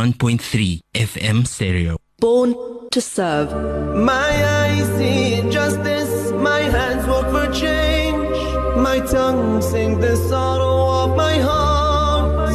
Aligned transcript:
1.3 0.00 0.78
FM 0.94 1.44
stereo. 1.44 1.96
Born 2.20 2.54
to 2.92 3.00
serve. 3.00 3.50
My 3.96 4.30
eyes 4.60 4.86
see 4.96 5.42
justice, 5.50 6.30
my 6.30 6.60
hands 6.60 7.04
work 7.08 7.28
for 7.32 7.52
change, 7.52 8.38
my 8.76 9.00
tongue 9.00 9.60
sing 9.60 9.98
the 9.98 10.14
sorrow 10.28 11.02
of 11.02 11.16
my 11.16 11.38
heart. 11.38 12.52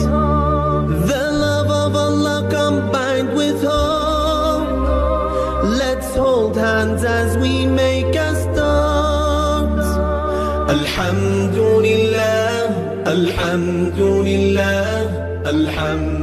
The 1.12 1.32
love 1.46 1.70
of 1.70 1.94
Allah 2.08 2.48
combined 2.50 3.34
with 3.36 3.62
hope. 3.62 4.70
Let's 5.82 6.16
hold 6.16 6.56
hands 6.56 7.04
as 7.04 7.36
we 7.38 7.66
make 7.68 8.16
a 8.16 8.36
start. 8.46 9.80
Alhamdulillah, 10.70 12.70
Alhamdulillah, 13.06 15.44
Alhamdulillah. 15.46 16.23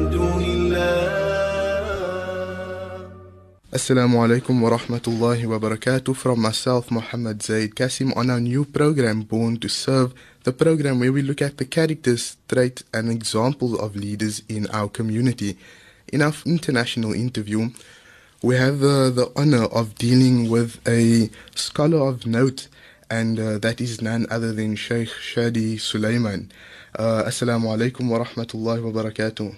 Assalamu 3.72 4.18
alaikum 4.18 4.60
wa 4.62 4.70
rahmatullahi 4.76 5.46
wa 5.46 5.56
barakatuh 5.60 6.16
from 6.16 6.40
myself, 6.42 6.90
Muhammad 6.90 7.40
Zaid 7.40 7.76
Kasim, 7.76 8.12
on 8.16 8.28
our 8.28 8.40
new 8.40 8.64
program, 8.64 9.20
Born 9.22 9.58
to 9.58 9.68
Serve, 9.68 10.12
the 10.42 10.52
program 10.52 10.98
where 10.98 11.12
we 11.12 11.22
look 11.22 11.40
at 11.40 11.56
the 11.56 11.64
characters, 11.64 12.36
traits, 12.48 12.82
and 12.92 13.08
examples 13.12 13.78
of 13.78 13.94
leaders 13.94 14.42
in 14.48 14.66
our 14.70 14.88
community. 14.88 15.56
In 16.12 16.20
our 16.20 16.34
international 16.44 17.12
interview, 17.12 17.70
we 18.42 18.56
have 18.56 18.82
uh, 18.82 19.08
the 19.10 19.30
honor 19.36 19.66
of 19.66 19.94
dealing 19.94 20.50
with 20.50 20.80
a 20.88 21.30
scholar 21.54 22.08
of 22.08 22.26
note, 22.26 22.66
and 23.08 23.38
uh, 23.38 23.58
that 23.58 23.80
is 23.80 24.02
none 24.02 24.26
other 24.32 24.52
than 24.52 24.74
Sheikh 24.74 25.10
Shady 25.10 25.76
Alsuleiman. 25.76 26.50
Uh, 26.98 27.22
Assalamu 27.24 27.70
alaikum 27.70 28.08
wa 28.10 28.24
rahmatullahi 28.24 28.82
wa 28.82 28.90
barakatuh. 29.00 29.54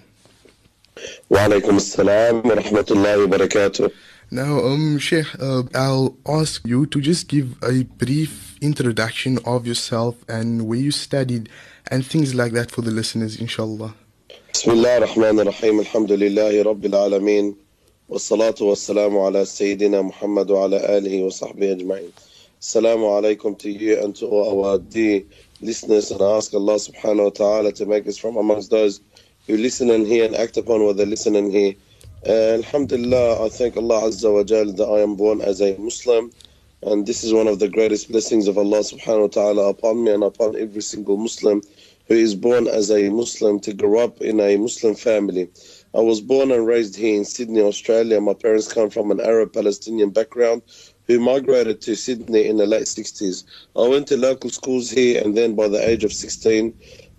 وعليكم 1.30 1.76
السلام 1.76 2.42
ورحمة 2.46 2.86
الله 2.90 3.18
وبركاته 3.24 3.90
Now, 4.30 4.58
um, 4.60 4.98
Sheikh, 4.98 5.26
uh, 5.40 5.62
I'll 5.74 6.14
ask 6.28 6.60
you 6.66 6.84
to 6.86 7.00
just 7.00 7.28
give 7.28 7.56
a 7.62 7.84
brief 7.84 8.58
introduction 8.60 9.38
of 9.46 9.66
yourself 9.66 10.16
and 10.28 10.68
where 10.68 10.78
you 10.78 10.90
studied 10.90 11.48
and 11.90 12.04
things 12.04 12.34
like 12.34 12.52
that 12.52 12.70
for 12.70 12.82
the 12.82 12.90
listeners, 12.90 13.36
inshallah. 13.40 13.94
بسم 14.54 14.70
الله 14.70 14.96
الرحمن 14.96 15.40
الرحيم 15.40 15.80
الحمد 15.80 16.12
لله 16.12 16.62
رب 16.62 16.84
العالمين 16.86 17.56
والصلاة 18.08 18.54
والسلام 18.60 19.18
على 19.18 19.44
سيدنا 19.44 20.02
محمد 20.02 20.50
وعلى 20.50 20.98
آله 20.98 21.22
وصحبه 21.22 21.72
أجمعين 21.72 22.10
السلام 22.60 23.04
عليكم 23.04 23.54
to 23.58 23.70
you 23.70 24.02
and 24.02 24.16
to 24.16 24.26
all 24.26 24.64
our 24.66 24.78
dear 24.78 25.22
listeners 25.60 26.10
and 26.10 26.20
I 26.20 26.36
ask 26.36 26.52
Allah 26.54 26.74
subhanahu 26.76 27.24
wa 27.24 27.30
ta'ala 27.30 27.72
to 27.72 27.86
make 27.86 28.06
us 28.06 28.18
from 28.18 28.36
amongst 28.36 28.70
those 28.70 29.00
who 29.47 29.57
listen 29.57 29.89
and 29.89 30.07
hear 30.07 30.25
and 30.25 30.35
act 30.35 30.57
upon 30.57 30.83
what 30.83 30.97
they 30.97 31.05
listen 31.05 31.35
and 31.35 31.51
hear. 31.51 31.73
Uh, 32.25 32.53
Alhamdulillah, 32.61 33.45
I 33.45 33.49
thank 33.49 33.75
Allah 33.75 34.03
Azza 34.03 34.33
wa 34.33 34.43
Jal 34.43 34.71
that 34.73 34.85
I 34.85 35.01
am 35.01 35.15
born 35.15 35.41
as 35.41 35.61
a 35.61 35.75
Muslim, 35.77 36.31
and 36.81 37.05
this 37.05 37.23
is 37.23 37.33
one 37.33 37.47
of 37.47 37.59
the 37.59 37.67
greatest 37.67 38.09
blessings 38.09 38.47
of 38.47 38.57
Allah 38.57 38.79
subhanahu 38.79 39.21
wa 39.21 39.27
ta'ala 39.27 39.69
upon 39.69 40.03
me 40.03 40.11
and 40.11 40.23
upon 40.23 40.55
every 40.55 40.81
single 40.81 41.17
Muslim 41.17 41.61
who 42.07 42.15
is 42.15 42.35
born 42.35 42.67
as 42.67 42.91
a 42.91 43.09
Muslim 43.09 43.59
to 43.61 43.73
grow 43.73 43.99
up 43.99 44.21
in 44.21 44.39
a 44.39 44.57
Muslim 44.57 44.95
family. 44.95 45.49
I 45.95 46.01
was 46.01 46.21
born 46.21 46.51
and 46.51 46.65
raised 46.65 46.95
here 46.95 47.15
in 47.15 47.23
Sydney, 47.25 47.61
Australia. 47.61 48.19
My 48.19 48.33
parents 48.33 48.71
come 48.71 48.89
from 48.89 49.11
an 49.11 49.21
Arab 49.21 49.53
Palestinian 49.53 50.09
background 50.09 50.63
who 51.07 51.19
migrated 51.19 51.81
to 51.81 51.95
Sydney 51.95 52.47
in 52.47 52.57
the 52.57 52.65
late 52.65 52.83
60s. 52.83 53.43
I 53.75 53.87
went 53.87 54.07
to 54.07 54.17
local 54.17 54.49
schools 54.49 54.89
here, 54.89 55.21
and 55.23 55.35
then 55.35 55.55
by 55.55 55.67
the 55.67 55.87
age 55.87 56.03
of 56.03 56.13
16, 56.13 56.73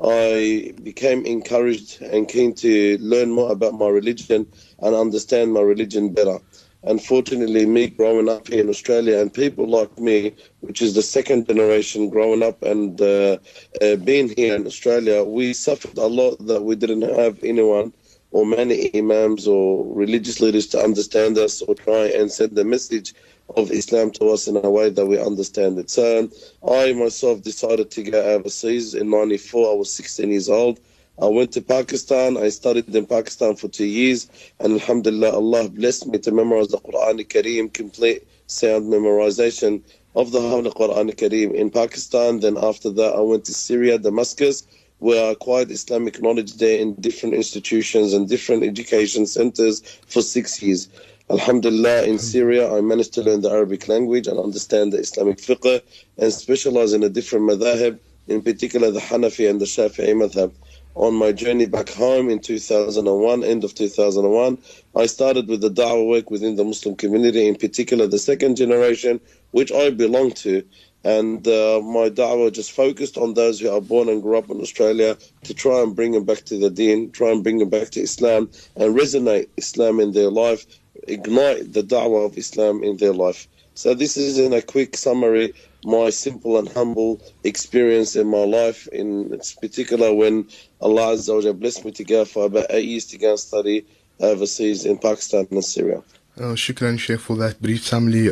I 0.06 0.74
became 0.82 1.24
encouraged 1.24 2.02
and 2.02 2.28
keen 2.28 2.54
to 2.56 2.98
learn 2.98 3.30
more 3.30 3.52
about 3.52 3.74
my 3.74 3.88
religion 3.88 4.46
and 4.80 4.94
understand 4.94 5.52
my 5.52 5.60
religion 5.60 6.12
better. 6.12 6.38
Unfortunately, 6.82 7.64
me 7.64 7.88
growing 7.88 8.28
up 8.28 8.48
here 8.48 8.60
in 8.60 8.68
Australia 8.68 9.18
and 9.18 9.32
people 9.32 9.66
like 9.66 9.98
me, 9.98 10.34
which 10.60 10.82
is 10.82 10.94
the 10.94 11.02
second 11.02 11.46
generation 11.46 12.10
growing 12.10 12.42
up 12.42 12.62
and 12.62 13.00
uh, 13.00 13.38
uh, 13.80 13.96
being 13.96 14.28
here 14.28 14.54
in 14.54 14.66
Australia, 14.66 15.24
we 15.24 15.54
suffered 15.54 15.96
a 15.96 16.06
lot 16.06 16.36
that 16.46 16.62
we 16.62 16.76
didn't 16.76 17.02
have 17.02 17.42
anyone 17.42 17.92
or 18.34 18.44
many 18.44 18.90
imams 18.98 19.46
or 19.46 19.86
religious 19.94 20.40
leaders 20.40 20.66
to 20.66 20.76
understand 20.82 21.38
us 21.38 21.62
or 21.62 21.74
try 21.76 22.06
and 22.18 22.30
send 22.32 22.50
the 22.56 22.64
message 22.64 23.14
of 23.56 23.70
Islam 23.70 24.10
to 24.10 24.28
us 24.30 24.48
in 24.48 24.56
a 24.56 24.68
way 24.68 24.90
that 24.90 25.06
we 25.06 25.16
understand 25.20 25.78
it. 25.78 25.88
So 25.88 26.28
I 26.68 26.92
myself 26.94 27.42
decided 27.42 27.92
to 27.92 28.02
go 28.02 28.20
overseas 28.20 28.94
in 28.94 29.08
94. 29.08 29.70
I 29.70 29.76
was 29.76 29.92
16 29.92 30.30
years 30.32 30.48
old. 30.48 30.80
I 31.22 31.26
went 31.26 31.52
to 31.52 31.62
Pakistan. 31.62 32.36
I 32.36 32.48
studied 32.48 32.92
in 32.92 33.06
Pakistan 33.06 33.54
for 33.54 33.68
two 33.68 33.86
years. 33.86 34.28
And 34.58 34.72
Alhamdulillah, 34.72 35.30
Allah 35.30 35.68
blessed 35.68 36.08
me 36.08 36.18
to 36.18 36.32
memorize 36.32 36.68
the 36.68 36.78
Quran 36.78 37.24
Kareem, 37.28 37.72
complete 37.72 38.26
sound 38.48 38.92
memorization 38.92 39.80
of 40.16 40.32
the 40.32 40.40
Holy 40.40 40.70
Quran 40.70 41.14
Kareem 41.14 41.54
in 41.54 41.70
Pakistan. 41.70 42.40
Then 42.40 42.56
after 42.60 42.90
that, 42.90 43.14
I 43.14 43.20
went 43.20 43.44
to 43.44 43.54
Syria, 43.54 43.96
Damascus, 43.96 44.66
where 44.98 45.26
I 45.26 45.30
acquired 45.32 45.70
Islamic 45.70 46.22
knowledge 46.22 46.54
there 46.54 46.78
in 46.78 46.94
different 46.94 47.34
institutions 47.34 48.12
and 48.12 48.28
different 48.28 48.62
education 48.62 49.26
centers 49.26 49.82
for 50.06 50.22
six 50.22 50.62
years. 50.62 50.88
Alhamdulillah, 51.30 52.04
in 52.04 52.18
Syria, 52.18 52.70
I 52.70 52.80
managed 52.82 53.14
to 53.14 53.22
learn 53.22 53.40
the 53.40 53.50
Arabic 53.50 53.88
language 53.88 54.26
and 54.26 54.38
understand 54.38 54.92
the 54.92 54.98
Islamic 54.98 55.38
fiqh 55.38 55.80
and 56.18 56.32
specialize 56.32 56.92
in 56.92 57.02
a 57.02 57.08
different 57.08 57.48
madhab, 57.50 57.98
in 58.28 58.42
particular 58.42 58.90
the 58.90 59.00
Hanafi 59.00 59.48
and 59.48 59.60
the 59.60 59.64
Shafi'i 59.64 60.14
madhab. 60.14 60.52
On 60.96 61.12
my 61.12 61.32
journey 61.32 61.66
back 61.66 61.88
home 61.88 62.30
in 62.30 62.38
2001, 62.38 63.42
end 63.42 63.64
of 63.64 63.74
2001, 63.74 64.58
I 64.94 65.06
started 65.06 65.48
with 65.48 65.60
the 65.60 65.70
da'wah 65.70 66.06
work 66.06 66.30
within 66.30 66.56
the 66.56 66.64
Muslim 66.64 66.94
community, 66.94 67.48
in 67.48 67.56
particular 67.56 68.06
the 68.06 68.18
second 68.18 68.56
generation, 68.56 69.20
which 69.50 69.72
I 69.72 69.90
belong 69.90 70.30
to. 70.44 70.62
And 71.04 71.46
uh, 71.46 71.80
my 71.82 72.08
da'wah 72.08 72.52
just 72.52 72.72
focused 72.72 73.18
on 73.18 73.34
those 73.34 73.60
who 73.60 73.70
are 73.70 73.80
born 73.80 74.08
and 74.08 74.22
grew 74.22 74.38
up 74.38 74.50
in 74.50 74.60
Australia 74.60 75.18
to 75.44 75.54
try 75.54 75.82
and 75.82 75.94
bring 75.94 76.12
them 76.12 76.24
back 76.24 76.44
to 76.44 76.58
the 76.58 76.70
deen, 76.70 77.10
try 77.10 77.30
and 77.30 77.42
bring 77.42 77.58
them 77.58 77.68
back 77.68 77.90
to 77.90 78.00
Islam 78.00 78.50
and 78.76 78.96
resonate 78.96 79.48
Islam 79.56 80.00
in 80.00 80.12
their 80.12 80.30
life 80.30 80.64
ignite 81.08 81.72
the 81.72 81.82
da'wah 81.82 82.26
of 82.26 82.38
Islam 82.38 82.82
in 82.82 82.96
their 82.96 83.12
life. 83.12 83.48
So 83.74 83.94
this 83.94 84.16
is 84.16 84.38
in 84.38 84.52
a 84.52 84.62
quick 84.62 84.96
summary 84.96 85.52
my 85.84 86.08
simple 86.08 86.58
and 86.58 86.68
humble 86.68 87.20
experience 87.42 88.16
in 88.16 88.26
my 88.26 88.44
life, 88.44 88.86
in 88.88 89.38
particular 89.60 90.14
when 90.14 90.48
Allah 90.80 91.14
Azza 91.14 91.44
wa 91.44 91.52
blessed 91.52 91.84
me 91.84 91.90
to 91.92 92.04
go 92.04 92.24
for 92.24 92.46
about 92.46 92.66
eight 92.70 92.86
years 92.86 93.04
to 93.06 93.18
go 93.18 93.30
and 93.30 93.38
study 93.38 93.84
overseas 94.18 94.86
in 94.86 94.96
Pakistan 94.96 95.46
and 95.50 95.62
Syria. 95.64 96.02
Uh, 96.38 96.54
shukran, 96.54 96.98
Sheikh, 96.98 97.20
for 97.20 97.36
that 97.36 97.60
brief 97.60 97.84
summary. 97.84 98.30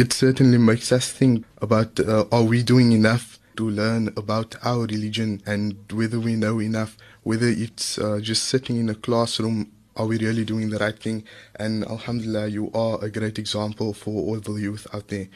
It 0.00 0.14
certainly 0.14 0.56
makes 0.56 0.92
us 0.92 1.10
think 1.10 1.44
about 1.60 2.00
uh, 2.00 2.24
are 2.32 2.42
we 2.42 2.62
doing 2.62 2.92
enough 2.92 3.38
to 3.58 3.68
learn 3.68 4.08
about 4.16 4.56
our 4.64 4.86
religion 4.86 5.42
and 5.44 5.76
whether 5.92 6.18
we 6.18 6.36
know 6.36 6.58
enough, 6.58 6.96
whether 7.22 7.48
it's 7.48 7.98
uh, 7.98 8.18
just 8.22 8.44
sitting 8.44 8.78
in 8.78 8.88
a 8.88 8.94
classroom 8.94 9.70
are 9.96 10.06
we 10.06 10.16
really 10.16 10.46
doing 10.46 10.70
the 10.70 10.78
right 10.78 10.98
thing? 10.98 11.24
And 11.56 11.84
Alhamdulillah, 11.84 12.46
you 12.48 12.70
are 12.72 12.98
a 13.04 13.10
great 13.10 13.38
example 13.38 13.92
for 13.92 14.14
all 14.14 14.40
the 14.40 14.54
youth 14.54 14.86
out 14.94 15.08
there. 15.08 15.28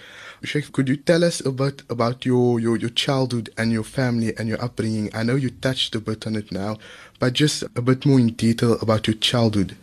Sheikh, 0.42 0.72
could 0.72 0.88
you 0.88 0.96
tell 0.96 1.24
us 1.24 1.44
a 1.44 1.52
bit 1.52 1.82
about 1.90 2.24
your, 2.24 2.58
your, 2.58 2.78
your 2.78 2.88
childhood 2.88 3.50
and 3.58 3.70
your 3.70 3.84
family 3.84 4.34
and 4.38 4.48
your 4.48 4.64
upbringing? 4.64 5.10
I 5.12 5.24
know 5.24 5.34
you 5.34 5.50
touched 5.50 5.94
a 5.94 6.00
bit 6.00 6.26
on 6.26 6.36
it 6.36 6.50
now, 6.50 6.78
but 7.18 7.34
just 7.34 7.64
a 7.64 7.82
bit 7.82 8.06
more 8.06 8.18
in 8.18 8.28
detail 8.28 8.78
about 8.80 9.08
your 9.08 9.16
childhood. 9.16 9.76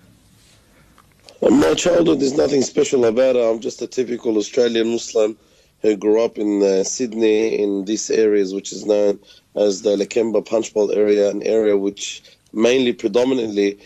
My 1.49 1.73
childhood, 1.73 2.19
there's 2.19 2.37
nothing 2.37 2.61
special 2.61 3.05
about 3.05 3.35
it. 3.35 3.39
I'm 3.39 3.59
just 3.59 3.81
a 3.81 3.87
typical 3.87 4.37
Australian 4.37 4.91
Muslim 4.91 5.35
who 5.81 5.97
grew 5.97 6.21
up 6.23 6.37
in 6.37 6.61
uh, 6.61 6.83
Sydney 6.83 7.59
in 7.59 7.85
these 7.85 8.11
areas, 8.11 8.53
which 8.53 8.71
is 8.71 8.85
known 8.85 9.19
as 9.55 9.81
the 9.81 9.95
Lakemba 9.95 10.45
Punchbowl 10.45 10.91
area, 10.91 11.29
an 11.31 11.41
area 11.41 11.75
which 11.75 12.21
mainly 12.53 12.93
predominantly 12.93 13.79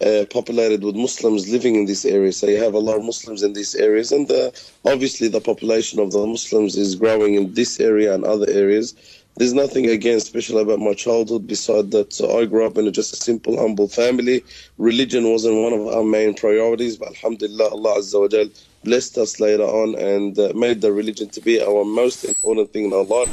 uh, 0.00 0.24
populated 0.30 0.82
with 0.82 0.96
Muslims 0.96 1.50
living 1.50 1.74
in 1.74 1.84
this 1.84 2.06
area. 2.06 2.32
So 2.32 2.46
you 2.46 2.56
have 2.56 2.72
a 2.72 2.78
lot 2.78 2.96
of 2.96 3.04
Muslims 3.04 3.42
in 3.42 3.52
these 3.52 3.74
areas, 3.74 4.10
and 4.10 4.30
uh, 4.30 4.50
obviously 4.86 5.28
the 5.28 5.40
population 5.40 6.00
of 6.00 6.12
the 6.12 6.26
Muslims 6.26 6.76
is 6.78 6.94
growing 6.94 7.34
in 7.34 7.52
this 7.52 7.78
area 7.78 8.14
and 8.14 8.24
other 8.24 8.48
areas. 8.48 8.94
There's 9.36 9.54
nothing 9.54 9.88
again 9.88 10.20
special 10.20 10.58
about 10.58 10.78
my 10.78 10.92
childhood 10.92 11.46
besides 11.46 11.88
that 11.90 12.20
I 12.20 12.44
grew 12.44 12.66
up 12.66 12.76
in 12.76 12.86
a, 12.86 12.90
just 12.90 13.14
a 13.14 13.16
simple, 13.16 13.58
humble 13.58 13.88
family. 13.88 14.44
Religion 14.76 15.30
wasn't 15.30 15.56
one 15.56 15.72
of 15.72 15.86
our 15.86 16.04
main 16.04 16.34
priorities, 16.34 16.98
but 16.98 17.08
Alhamdulillah, 17.08 17.70
Allah 17.70 17.98
Azza 17.98 18.20
wa 18.20 18.28
Jal 18.28 18.46
blessed 18.84 19.16
us 19.16 19.40
later 19.40 19.62
on 19.62 19.94
and 19.94 20.38
uh, 20.38 20.52
made 20.54 20.82
the 20.82 20.92
religion 20.92 21.30
to 21.30 21.40
be 21.40 21.62
our 21.62 21.84
most 21.84 22.24
important 22.24 22.72
thing 22.72 22.84
in 22.84 22.92
our 22.92 23.04
life. 23.04 23.30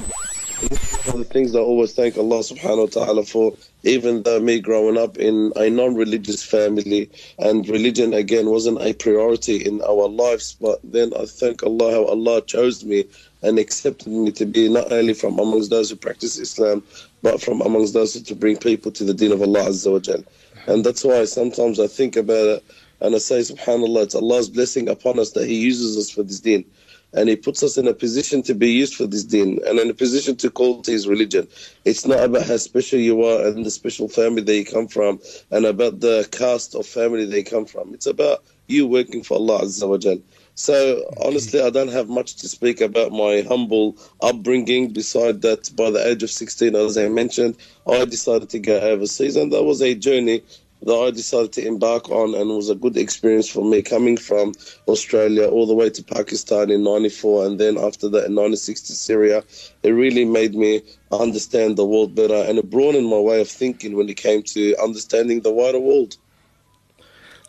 One 1.06 1.22
of 1.22 1.28
the 1.28 1.34
things 1.34 1.56
I 1.56 1.60
always 1.60 1.94
thank 1.94 2.18
Allah 2.18 2.40
subhanahu 2.40 2.96
wa 2.96 3.06
ta'ala 3.06 3.24
for, 3.24 3.54
even 3.84 4.24
though 4.24 4.40
me 4.40 4.60
growing 4.60 4.98
up 4.98 5.18
in 5.18 5.54
a 5.56 5.70
non 5.70 5.96
religious 5.96 6.44
family 6.44 7.10
and 7.40 7.68
religion 7.68 8.14
again 8.14 8.50
wasn't 8.50 8.82
a 8.82 8.94
priority 8.94 9.56
in 9.66 9.82
our 9.82 10.08
lives, 10.10 10.56
but 10.60 10.80
then 10.84 11.14
I 11.18 11.26
thank 11.26 11.64
Allah 11.64 11.92
how 11.92 12.06
Allah 12.06 12.42
chose 12.42 12.84
me 12.84 13.06
and 13.42 13.58
accepted 13.58 14.08
me 14.08 14.32
to 14.32 14.46
be 14.46 14.70
not 14.70 14.92
only 14.92 15.14
from 15.14 15.40
amongst 15.40 15.70
those 15.70 15.90
who 15.90 15.96
practice 15.96 16.38
Islam, 16.38 16.84
but 17.22 17.42
from 17.42 17.62
amongst 17.62 17.94
those 17.94 18.14
who 18.14 18.22
to 18.22 18.36
bring 18.36 18.58
people 18.58 18.92
to 18.92 19.04
the 19.04 19.14
deen 19.14 19.32
of 19.32 19.42
Allah 19.42 19.66
Azza 19.70 19.92
wa 19.92 20.00
Jal. 20.00 20.24
And 20.68 20.84
that's 20.84 21.04
why 21.04 21.24
sometimes 21.26 21.80
I 21.80 21.88
think 21.88 22.16
about 22.16 22.48
it 22.48 22.64
and 23.02 23.16
I 23.16 23.18
say, 23.20 23.40
subhanAllah, 23.40 24.04
it's 24.04 24.16
Allah's 24.16 24.50
blessing 24.50 24.90
upon 24.90 25.20
us 25.20 25.32
that 25.32 25.48
He 25.48 25.56
uses 25.56 25.98
us 25.98 26.10
for 26.10 26.24
this 26.24 26.42
deen. 26.42 26.66
And 27.14 27.30
He 27.30 27.36
puts 27.36 27.64
us 27.64 27.78
in 27.78 27.88
a 27.88 27.94
position 27.94 28.44
to 28.44 28.54
be 28.54 28.72
used 28.72 28.96
for 28.96 29.08
this 29.08 29.24
deen 29.24 29.60
and 29.66 29.80
in 29.80 29.90
a 29.90 29.94
position 29.94 30.36
to 30.38 30.52
call 30.52 30.82
to 30.82 30.92
His 30.92 31.08
religion. 31.08 31.48
It's 31.86 32.06
not 32.06 32.24
about 32.24 32.46
how 32.46 32.58
special 32.58 33.00
you 33.00 33.24
are 33.24 33.48
and 33.48 33.66
the 33.66 33.72
special 33.72 34.10
family 34.10 34.42
that 34.42 34.56
you 34.56 34.66
come 34.66 34.88
from 34.88 35.20
and 35.50 35.66
about 35.66 36.02
the 36.02 36.28
caste 36.32 36.76
of 36.76 36.86
family 36.86 37.24
you 37.24 37.44
come 37.44 37.66
from. 37.66 37.94
It's 37.94 38.06
about 38.06 38.44
you 38.68 38.86
working 38.86 39.24
for 39.24 39.36
Allah 39.36 39.62
Azza 39.62 39.88
wa 39.88 39.98
Jal. 39.98 40.20
So 40.60 41.10
honestly, 41.24 41.62
I 41.62 41.70
don't 41.70 41.88
have 41.88 42.10
much 42.10 42.36
to 42.36 42.50
speak 42.50 42.82
about 42.82 43.14
my 43.14 43.46
humble 43.48 43.96
upbringing. 44.20 44.92
Beside 44.92 45.42
that, 45.44 45.74
by 45.74 45.90
the 45.90 46.06
age 46.06 46.22
of 46.22 46.30
16, 46.30 46.76
as 46.76 46.98
I 46.98 47.08
mentioned, 47.08 47.56
I 47.88 48.04
decided 48.04 48.50
to 48.50 48.60
go 48.60 48.78
overseas, 48.78 49.38
and 49.38 49.54
that 49.54 49.64
was 49.64 49.82
a 49.82 49.96
journey 49.96 50.44
that 50.84 50.94
I 50.94 51.12
decided 51.12 51.54
to 51.54 51.66
embark 51.66 52.10
on, 52.10 52.36
and 52.36 52.50
was 52.50 52.70
a 52.70 52.76
good 52.76 52.98
experience 52.98 53.48
for 53.48 53.64
me 53.64 53.82
coming 53.82 54.18
from 54.18 54.52
Australia 54.90 55.48
all 55.48 55.66
the 55.66 55.74
way 55.74 55.90
to 55.92 56.04
Pakistan 56.04 56.72
in 56.72 56.84
'94, 56.84 57.46
and 57.46 57.58
then 57.58 57.78
after 57.78 58.10
that 58.10 58.26
in 58.26 58.36
'96 58.36 58.82
to 58.82 58.94
Syria. 58.94 59.46
It 59.84 59.92
really 59.92 60.26
made 60.26 60.56
me 60.56 60.82
understand 61.10 61.78
the 61.78 61.86
world 61.86 62.16
better, 62.16 62.36
and 62.50 62.60
it 62.60 62.70
broadened 62.70 63.08
my 63.08 63.20
way 63.20 63.40
of 63.40 63.48
thinking 63.48 63.96
when 63.96 64.10
it 64.10 64.18
came 64.18 64.44
to 64.44 64.76
understanding 64.84 65.40
the 65.40 65.54
wider 65.54 65.80
world. 65.80 66.18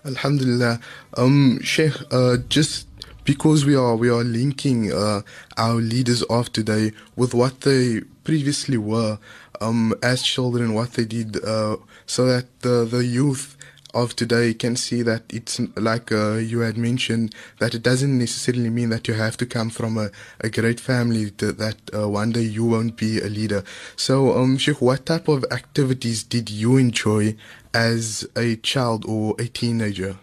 Alhamdulillah. 0.05 0.81
Um, 1.17 1.61
Sheikh, 1.63 1.93
uh, 2.11 2.39
just 2.49 2.87
because 3.31 3.65
we 3.65 3.77
are 3.77 3.95
we 3.95 4.09
are 4.11 4.25
linking 4.25 4.93
uh, 4.93 5.21
our 5.57 5.77
leaders 5.95 6.23
of 6.25 6.53
today 6.53 6.91
with 7.15 7.33
what 7.33 7.61
they 7.61 8.01
previously 8.25 8.77
were 8.77 9.19
um, 9.61 9.95
as 10.03 10.21
children, 10.21 10.75
what 10.75 10.95
they 10.95 11.05
did, 11.05 11.31
uh, 11.45 11.77
so 12.07 12.27
that 12.27 12.47
the 12.63 12.85
the 12.85 13.05
youth 13.05 13.57
of 13.95 14.17
today 14.17 14.53
can 14.53 14.75
see 14.75 15.03
that 15.03 15.23
it's 15.33 15.61
like 15.77 16.11
uh, 16.11 16.39
you 16.53 16.59
had 16.69 16.77
mentioned 16.77 17.33
that 17.61 17.73
it 17.73 17.85
doesn't 17.85 18.19
necessarily 18.19 18.69
mean 18.69 18.89
that 18.91 19.07
you 19.07 19.15
have 19.15 19.37
to 19.37 19.47
come 19.47 19.71
from 19.71 19.97
a, 19.97 20.11
a 20.41 20.49
great 20.51 20.81
family 20.81 21.31
to, 21.31 21.53
that 21.53 21.79
uh, 21.95 22.09
one 22.09 22.33
day 22.33 22.43
you 22.57 22.65
won't 22.65 22.97
be 22.97 23.21
a 23.21 23.29
leader. 23.29 23.63
So, 23.95 24.37
um, 24.37 24.59
Sheikh, 24.59 24.81
what 24.83 25.07
type 25.07 25.29
of 25.29 25.45
activities 25.53 26.25
did 26.25 26.51
you 26.51 26.77
enjoy 26.79 27.37
as 27.73 28.27
a 28.35 28.57
child 28.57 29.05
or 29.07 29.37
a 29.39 29.47
teenager? 29.47 30.17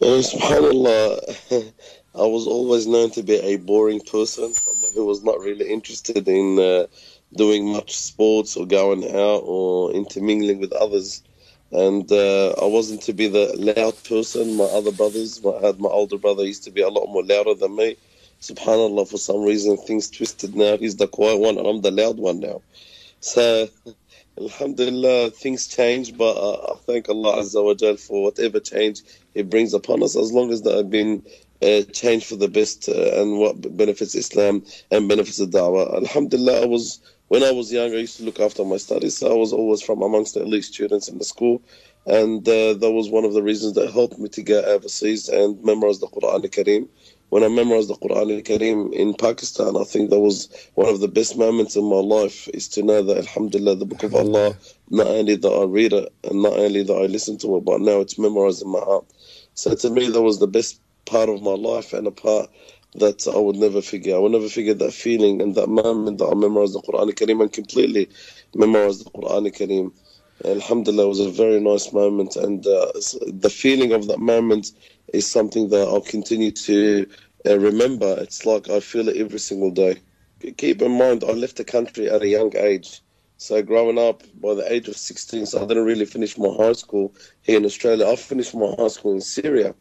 Uh, 0.00 0.20
subhanallah, 0.20 1.72
I 2.14 2.26
was 2.26 2.46
always 2.46 2.86
known 2.86 3.10
to 3.12 3.22
be 3.22 3.36
a 3.36 3.56
boring 3.56 4.00
person, 4.00 4.52
someone 4.52 4.92
who 4.94 5.06
was 5.06 5.24
not 5.24 5.40
really 5.40 5.70
interested 5.70 6.28
in 6.28 6.58
uh, 6.58 6.86
doing 7.34 7.72
much 7.72 7.96
sports 7.96 8.56
or 8.58 8.66
going 8.66 9.04
out 9.04 9.42
or 9.44 9.92
intermingling 9.92 10.60
with 10.60 10.72
others. 10.72 11.22
And 11.72 12.10
uh, 12.12 12.50
I 12.60 12.66
wasn't 12.66 13.02
to 13.02 13.14
be 13.14 13.26
the 13.28 13.54
loud 13.56 13.94
person. 14.04 14.56
My 14.56 14.64
other 14.64 14.92
brothers, 14.92 15.40
I 15.44 15.66
had 15.66 15.80
my 15.80 15.88
older 15.88 16.18
brother, 16.18 16.44
used 16.44 16.64
to 16.64 16.70
be 16.70 16.82
a 16.82 16.88
lot 16.90 17.06
more 17.08 17.24
louder 17.24 17.54
than 17.54 17.74
me. 17.74 17.96
Subhanallah, 18.42 19.08
for 19.08 19.18
some 19.18 19.42
reason, 19.44 19.78
things 19.78 20.10
twisted 20.10 20.54
now. 20.54 20.76
He's 20.76 20.96
the 20.96 21.08
quiet 21.08 21.38
one, 21.38 21.56
and 21.56 21.66
I'm 21.66 21.80
the 21.80 21.90
loud 21.90 22.18
one 22.18 22.40
now. 22.40 22.60
So, 23.20 23.68
Alhamdulillah, 24.38 25.30
things 25.30 25.66
change, 25.66 26.16
but 26.16 26.36
uh, 26.36 26.72
I 26.72 26.76
thank 26.86 27.08
Allah 27.08 27.38
Azza 27.38 27.64
wa 27.64 27.72
Jal 27.74 27.96
for 27.96 28.22
whatever 28.22 28.60
change 28.60 29.00
He 29.34 29.42
brings 29.42 29.72
upon 29.72 30.02
us, 30.02 30.14
as 30.14 30.30
long 30.30 30.52
as 30.52 30.60
that 30.62 30.76
have 30.76 30.90
been 30.90 31.22
uh, 31.62 31.82
changed 31.92 32.26
for 32.26 32.36
the 32.36 32.48
best 32.48 32.88
uh, 32.88 33.20
and 33.20 33.38
what 33.38 33.76
benefits 33.76 34.14
Islam 34.14 34.62
and 34.90 35.08
benefits 35.08 35.38
the 35.38 35.46
da'wah. 35.46 35.96
Alhamdulillah, 35.96 36.62
I 36.62 36.66
was 36.66 37.00
when 37.28 37.42
I 37.42 37.50
was 37.50 37.72
young, 37.72 37.92
I 37.92 37.96
used 37.96 38.18
to 38.18 38.24
look 38.24 38.38
after 38.38 38.64
my 38.64 38.76
studies. 38.76 39.16
So 39.16 39.30
I 39.30 39.34
was 39.34 39.52
always 39.52 39.82
from 39.82 40.02
amongst 40.02 40.34
the 40.34 40.42
elite 40.42 40.64
students 40.64 41.08
in 41.08 41.16
the 41.18 41.24
school, 41.24 41.62
and 42.04 42.46
uh, 42.46 42.74
that 42.74 42.92
was 42.92 43.08
one 43.08 43.24
of 43.24 43.32
the 43.32 43.42
reasons 43.42 43.72
that 43.74 43.90
helped 43.90 44.18
me 44.18 44.28
to 44.30 44.42
get 44.42 44.64
overseas 44.66 45.28
and 45.28 45.62
memorize 45.64 45.98
the 46.00 46.08
Quran 46.08 46.34
al-Kareem. 46.34 46.88
When 47.30 47.42
I 47.42 47.48
memorized 47.48 47.88
the 47.88 47.94
Quran 47.94 48.36
al-Kareem 48.36 48.92
in 48.92 49.12
Pakistan, 49.14 49.76
I 49.76 49.82
think 49.84 50.10
that 50.10 50.20
was 50.20 50.48
one 50.74 50.88
of 50.88 51.00
the 51.00 51.08
best 51.08 51.36
moments 51.36 51.74
in 51.74 51.84
my 51.84 51.96
life 51.96 52.48
is 52.54 52.68
to 52.68 52.82
know 52.82 53.02
that, 53.02 53.18
Alhamdulillah, 53.18 53.76
the 53.76 53.84
Book 53.84 54.04
of 54.04 54.14
Allah, 54.14 54.56
not 54.90 55.08
only 55.08 55.34
that 55.34 55.50
I 55.50 55.64
read 55.64 55.92
it 55.92 56.12
and 56.22 56.42
not 56.42 56.52
only 56.52 56.84
that 56.84 56.94
I 56.94 57.06
listen 57.06 57.36
to 57.38 57.56
it, 57.56 57.64
but 57.64 57.80
now 57.80 58.00
it's 58.00 58.18
memorized 58.18 58.62
in 58.62 58.70
my 58.70 58.78
heart. 58.78 59.06
So 59.54 59.74
to 59.74 59.90
me, 59.90 60.08
that 60.08 60.22
was 60.22 60.38
the 60.38 60.46
best 60.46 60.80
part 61.04 61.28
of 61.28 61.42
my 61.42 61.54
life 61.54 61.92
and 61.92 62.06
a 62.06 62.12
part 62.12 62.48
that 62.94 63.26
I 63.26 63.38
would 63.38 63.56
never 63.56 63.82
forget. 63.82 64.14
I 64.14 64.18
will 64.18 64.28
never 64.28 64.48
forget 64.48 64.78
that 64.78 64.92
feeling 64.92 65.42
and 65.42 65.54
that 65.56 65.68
moment 65.68 66.18
that 66.18 66.28
I 66.28 66.34
memorized 66.34 66.74
the 66.74 66.82
Quran 66.82 67.08
al 67.08 67.12
Kareem 67.12 67.42
and 67.42 67.52
completely 67.52 68.08
memorized 68.54 69.04
the 69.04 69.10
Quran 69.10 69.44
al 69.46 69.50
Kareem. 69.50 69.92
Alhamdulillah, 70.44 71.06
it 71.06 71.08
was 71.08 71.20
a 71.20 71.30
very 71.30 71.60
nice 71.60 71.92
moment, 71.94 72.36
and 72.36 72.66
uh, 72.66 72.92
the 73.26 73.48
feeling 73.50 73.92
of 73.92 74.06
that 74.08 74.18
moment 74.18 74.70
is 75.12 75.30
something 75.30 75.68
that 75.70 75.88
I'll 75.88 76.00
continue 76.00 76.50
to 76.50 77.06
uh, 77.46 77.58
remember. 77.58 78.16
It's 78.20 78.44
like 78.44 78.68
I 78.68 78.80
feel 78.80 79.08
it 79.08 79.16
every 79.16 79.38
single 79.38 79.70
day. 79.70 80.00
Keep 80.56 80.82
in 80.82 80.92
mind, 80.92 81.24
I 81.24 81.32
left 81.32 81.56
the 81.56 81.64
country 81.64 82.10
at 82.10 82.22
a 82.22 82.28
young 82.28 82.56
age. 82.56 83.02
So 83.38 83.62
growing 83.62 83.98
up, 83.98 84.22
by 84.40 84.54
the 84.54 84.72
age 84.72 84.88
of 84.88 84.96
16, 84.96 85.46
so 85.46 85.62
I 85.62 85.66
didn't 85.66 85.84
really 85.84 86.06
finish 86.06 86.38
my 86.38 86.54
high 86.56 86.72
school 86.72 87.14
here 87.42 87.58
in 87.58 87.66
Australia. 87.66 88.06
I 88.06 88.16
finished 88.16 88.54
my 88.54 88.74
high 88.78 88.88
school 88.88 89.12
in 89.12 89.20
Syria. 89.20 89.74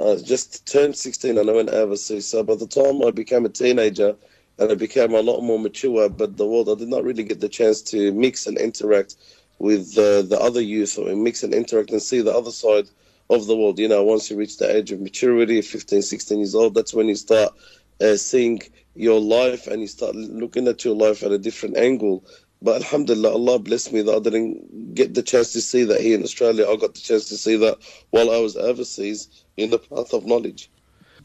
I 0.00 0.16
just 0.16 0.66
turned 0.70 0.94
16 0.94 1.38
and 1.38 1.48
I 1.48 1.52
went 1.52 1.70
overseas. 1.70 2.26
So 2.26 2.42
by 2.42 2.54
the 2.54 2.66
time 2.66 3.02
I 3.02 3.10
became 3.10 3.46
a 3.46 3.48
teenager 3.48 4.14
and 4.58 4.70
I 4.70 4.74
became 4.74 5.14
a 5.14 5.22
lot 5.22 5.40
more 5.40 5.58
mature, 5.58 6.08
but 6.08 6.36
the 6.36 6.46
world, 6.46 6.68
I 6.68 6.74
did 6.74 6.88
not 6.88 7.04
really 7.04 7.24
get 7.24 7.40
the 7.40 7.48
chance 7.48 7.80
to 7.82 8.12
mix 8.12 8.46
and 8.46 8.58
interact 8.58 9.16
with 9.58 9.96
uh, 9.96 10.22
the 10.22 10.38
other 10.40 10.60
youth 10.60 10.98
or 10.98 11.14
mix 11.16 11.42
and 11.42 11.54
interact 11.54 11.90
and 11.90 12.02
see 12.02 12.20
the 12.20 12.36
other 12.36 12.52
side 12.52 12.88
of 13.30 13.46
the 13.46 13.56
world. 13.56 13.78
You 13.78 13.88
know, 13.88 14.02
once 14.02 14.30
you 14.30 14.36
reach 14.36 14.58
the 14.58 14.74
age 14.76 14.92
of 14.92 15.00
maturity, 15.00 15.60
15, 15.60 16.02
16 16.02 16.38
years 16.38 16.54
old, 16.54 16.74
that's 16.74 16.94
when 16.94 17.08
you 17.08 17.14
start 17.14 17.52
uh, 18.00 18.16
seeing 18.16 18.60
your 18.94 19.20
life 19.20 19.66
and 19.66 19.80
you 19.80 19.86
start 19.86 20.14
looking 20.14 20.68
at 20.68 20.84
your 20.84 20.94
life 20.94 21.22
at 21.22 21.32
a 21.32 21.38
different 21.38 21.76
angle. 21.76 22.24
But 22.60 22.76
Alhamdulillah, 22.82 23.30
Allah 23.30 23.58
blessed 23.60 23.92
me 23.92 24.02
that 24.02 24.14
I 24.14 24.18
didn't 24.18 24.94
get 24.94 25.14
the 25.14 25.22
chance 25.22 25.52
to 25.52 25.60
see 25.60 25.84
that 25.84 26.00
here 26.00 26.16
in 26.16 26.24
Australia. 26.24 26.66
I 26.68 26.76
got 26.76 26.94
the 26.94 27.00
chance 27.00 27.28
to 27.28 27.36
see 27.36 27.56
that 27.56 27.78
while 28.10 28.30
I 28.30 28.38
was 28.38 28.56
overseas 28.56 29.44
in 29.56 29.70
the 29.70 29.78
path 29.78 30.12
of 30.12 30.26
knowledge. 30.26 30.70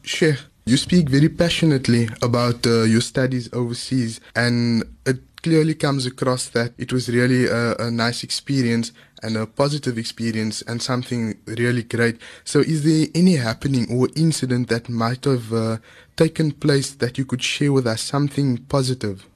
Sheikh, 0.02 0.36
you 0.66 0.76
speak 0.76 1.08
very 1.08 1.28
passionately 1.28 2.08
about 2.22 2.66
uh, 2.66 2.82
your 2.82 3.00
studies 3.00 3.48
overseas, 3.52 4.20
and 4.36 4.84
it 5.06 5.18
clearly 5.44 5.74
comes 5.74 6.06
across 6.06 6.48
that 6.48 6.72
it 6.78 6.90
was 6.90 7.10
really 7.10 7.46
a, 7.46 7.76
a, 7.76 7.90
nice 7.90 8.24
experience 8.24 8.92
and 9.22 9.36
a 9.36 9.46
positive 9.46 9.98
experience 9.98 10.62
and 10.62 10.80
something 10.80 11.36
really 11.44 11.82
great. 11.82 12.16
So, 12.44 12.60
is 12.60 12.82
there 12.82 13.08
any 13.14 13.36
happening 13.36 13.86
or 13.90 14.08
incident 14.16 14.68
that 14.70 14.88
might 14.88 15.26
have 15.26 15.52
uh, 15.52 15.76
taken 16.16 16.52
place 16.52 16.92
that 16.92 17.18
you 17.18 17.26
could 17.26 17.42
share 17.42 17.72
with 17.72 17.86
us, 17.86 18.00
something 18.00 18.56
positive? 18.76 19.26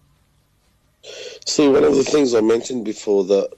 See, 1.46 1.68
one 1.68 1.84
of 1.84 1.94
the 1.94 2.04
things 2.04 2.34
I 2.34 2.40
mentioned 2.40 2.86
before 2.86 3.24
that 3.24 3.50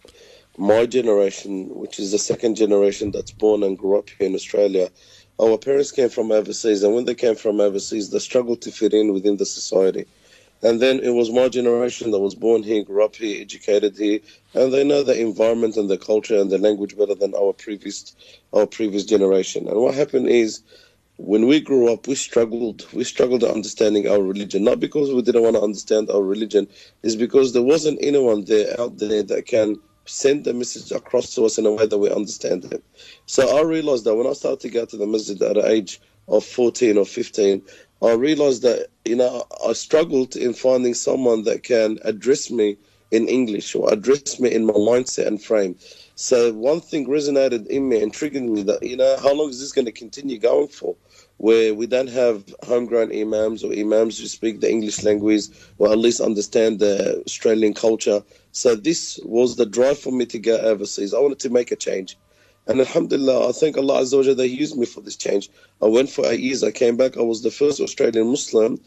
my 0.59 0.87
generation, 0.87 1.69
which 1.83 2.00
is 2.00 2.11
the 2.11 2.19
second 2.19 2.57
generation 2.57 3.12
that's 3.12 3.30
born 3.30 3.62
and 3.62 3.78
grew 3.78 3.97
up 3.97 4.11
here 4.11 4.26
in 4.26 4.35
Australia, 4.35 4.90
our 5.40 5.57
parents 5.57 5.92
came 5.92 6.09
from 6.09 6.33
overseas, 6.33 6.83
and 6.83 6.97
when 6.97 7.04
they 7.04 7.14
came 7.14 7.37
from 7.37 7.61
overseas, 7.61 8.11
they 8.11 8.19
struggled 8.19 8.61
to 8.62 8.73
fit 8.73 8.92
in 8.92 9.12
within 9.12 9.37
the 9.37 9.47
society. 9.47 10.04
And 10.62 10.81
then 10.81 11.00
it 11.00 11.11
was 11.11 11.31
my 11.31 11.49
generation 11.49 12.11
that 12.11 12.19
was 12.19 12.35
born 12.35 12.62
here, 12.62 12.85
grew 12.85 13.05
up 13.05 13.17
here, 13.17 13.40
educated 13.40 13.97
here, 13.97 14.21
and 14.55 14.73
they 14.73 14.85
know 14.85 15.02
the 15.02 15.19
environment 15.19 15.76
and 15.76 15.88
the 15.88 15.97
culture 15.97 16.38
and 16.38 16.50
the 16.50 16.59
language 16.59 16.97
better 16.97 17.14
than 17.14 17.35
our 17.35 17.52
previous 17.52 18.14
our 18.52 18.67
previous 18.67 19.05
generation. 19.05 19.69
And 19.69 19.81
what 19.81 19.95
happened 19.95 20.29
is 20.29 20.62
when 21.17 21.47
we 21.47 21.61
grew 21.61 21.93
up, 21.93 22.07
we 22.07 22.14
struggled. 22.14 22.87
We 22.93 23.05
struggled 23.05 23.45
understanding 23.45 24.09
our 24.09 24.23
religion, 24.23 24.64
not 24.64 24.81
because 24.81 25.12
we 25.12 25.23
didn't 25.23 25.43
want 25.43 25.57
to 25.57 25.62
understand 25.62 26.11
our 26.11 26.23
religion, 26.23 26.67
is 27.02 27.17
because 27.17 27.52
there 27.52 27.62
wasn't 27.62 27.99
anyone 28.02 28.45
there 28.45 28.79
out 28.81 28.99
there 28.99 29.23
that 29.23 29.47
can 29.47 29.76
send 30.07 30.45
the 30.45 30.55
message 30.55 30.90
across 30.93 31.35
to 31.35 31.45
us 31.45 31.59
in 31.59 31.67
a 31.67 31.73
way 31.73 31.87
that 31.87 31.99
we 31.99 32.11
understand 32.11 32.64
it. 32.73 32.83
So 33.26 33.57
I 33.57 33.62
realized 33.62 34.05
that 34.05 34.14
when 34.14 34.26
I 34.26 34.33
started 34.33 34.61
to 34.61 34.71
go 34.71 34.85
to 34.85 34.97
the 34.97 35.07
masjid 35.07 35.40
at 35.43 35.55
the 35.55 35.69
age 35.69 36.00
of 36.26 36.45
14 36.45 36.97
or 36.97 37.05
15, 37.05 37.62
I 38.02 38.12
realized 38.14 38.62
that, 38.62 38.88
you 39.04 39.16
know, 39.16 39.45
I 39.66 39.75
struggled 39.75 40.35
in 40.37 40.54
finding 40.54 40.95
someone 40.95 41.45
that 41.45 41.62
can 41.62 41.99
address 42.04 42.50
me 42.50 42.78
in 43.11 43.28
English 43.28 43.75
or 43.75 43.92
address 43.92 44.40
me 44.40 44.52
in 44.52 44.64
my 44.64 44.73
mindset 44.73 45.26
and 45.26 45.42
frame. 45.42 45.76
So 46.14 46.52
one 46.52 46.80
thing 46.80 47.07
resonated 47.07 47.66
in 47.66 47.88
me 47.88 48.02
and 48.02 48.12
triggered 48.12 48.45
me 48.45 48.62
that, 48.62 48.83
you 48.83 48.97
know, 48.97 49.16
how 49.23 49.35
long 49.35 49.50
is 49.50 49.61
this 49.61 49.73
going 49.73 49.87
to 49.87 49.92
continue 49.92 50.38
going 50.38 50.69
for? 50.69 50.97
Where 51.38 51.75
we 51.75 51.87
don't 51.87 52.11
have 52.11 52.45
homegrown 52.64 53.12
imams 53.12 53.64
or 53.64 53.73
imams 53.73 54.19
who 54.19 54.26
speak 54.26 54.61
the 54.61 54.71
English 54.71 55.02
language 55.02 55.45
or 55.78 55.90
at 55.90 55.99
least 55.99 56.21
understand 56.21 56.78
the 56.78 57.23
Australian 57.26 57.75
culture. 57.75 58.23
So 58.52 58.76
this 58.76 59.19
was 59.25 59.57
the 59.57 59.66
drive 59.66 59.99
for 59.99 60.12
me 60.12 60.26
to 60.26 60.38
go 60.38 60.57
overseas. 60.59 61.14
I 61.14 61.19
wanted 61.19 61.40
to 61.40 61.50
make 61.50 61.71
a 61.71 61.76
change. 61.76 62.16
And 62.67 62.81
Alhamdulillah, 62.81 63.49
I 63.49 63.52
thank 63.52 63.76
Allah 63.76 64.00
Azza 64.00 64.17
wa 64.17 64.23
Jalla 64.23 64.37
that 64.37 64.47
He 64.47 64.57
used 64.57 64.76
me 64.76 64.87
for 64.87 65.00
this 65.00 65.17
change. 65.17 65.50
I 65.83 65.87
went 65.87 66.11
for 66.11 66.26
eight 66.26 66.40
years. 66.40 66.62
I 66.62 66.71
came 66.71 66.97
back. 66.97 67.17
I 67.17 67.23
was 67.23 67.43
the 67.43 67.50
first 67.50 67.81
Australian 67.81 68.29
Muslim 68.29 68.79